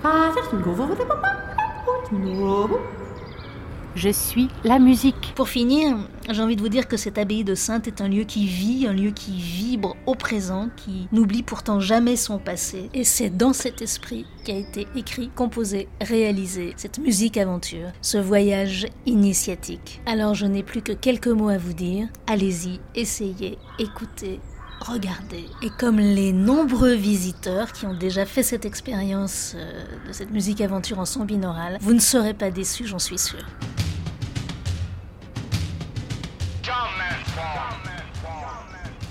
Je 3.97 4.11
suis 4.11 4.49
la 4.63 4.79
musique. 4.79 5.33
Pour 5.35 5.49
finir, 5.49 5.97
j'ai 6.29 6.43
envie 6.43 6.55
de 6.55 6.61
vous 6.61 6.69
dire 6.69 6.87
que 6.87 6.99
cette 6.99 7.17
abbaye 7.17 7.45
de 7.45 7.55
Sainte 7.55 7.89
est 7.89 8.03
un 8.03 8.09
lieu 8.09 8.25
qui 8.25 8.47
vit, 8.47 8.87
un 8.87 8.93
lieu 8.93 9.11
qui 9.11 9.41
vibre 9.41 9.97
au 10.05 10.15
présent, 10.15 10.69
qui 10.77 11.09
n'oublie 11.13 11.43
pourtant 11.43 11.81
jamais 11.81 12.17
son 12.17 12.39
passé. 12.39 12.91
Et 12.93 13.05
c'est 13.05 13.31
dans 13.31 13.55
cet 13.55 13.81
esprit 13.81 14.27
qu'a 14.45 14.53
été 14.53 14.87
écrit, 14.97 15.31
composé, 15.35 15.89
réalisé 16.03 16.75
cette 16.77 16.99
musique 16.99 17.39
aventure, 17.39 17.89
ce 18.03 18.19
voyage 18.19 18.87
initiatique. 19.07 20.03
Alors 20.05 20.35
je 20.35 20.45
n'ai 20.45 20.63
plus 20.63 20.83
que 20.83 20.93
quelques 20.93 21.29
mots 21.29 21.49
à 21.49 21.57
vous 21.57 21.73
dire. 21.73 22.07
Allez-y, 22.27 22.81
essayez, 22.95 23.57
écoutez, 23.79 24.41
regardez. 24.79 25.47
Et 25.63 25.71
comme 25.71 26.01
les 26.01 26.35
nombreux 26.35 26.95
visiteurs 26.95 27.73
qui 27.73 27.87
ont 27.87 27.95
déjà 27.97 28.27
fait 28.27 28.43
cette 28.43 28.67
expérience 28.67 29.55
euh, 29.57 29.85
de 30.07 30.13
cette 30.13 30.33
musique 30.33 30.61
aventure 30.61 30.99
en 30.99 31.07
son 31.07 31.25
binaural, 31.25 31.79
vous 31.81 31.95
ne 31.95 31.99
serez 31.99 32.35
pas 32.35 32.51
déçus, 32.51 32.87
j'en 32.87 32.99
suis 32.99 33.19
sûre. 33.19 33.47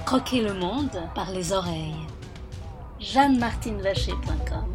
Croquer 0.06 0.42
le 0.42 0.54
monde 0.54 1.02
par 1.16 1.32
les 1.32 1.52
oreilles. 1.52 1.96
jeannemartinvacher.com 3.00 4.22
Podcast. 4.22 4.75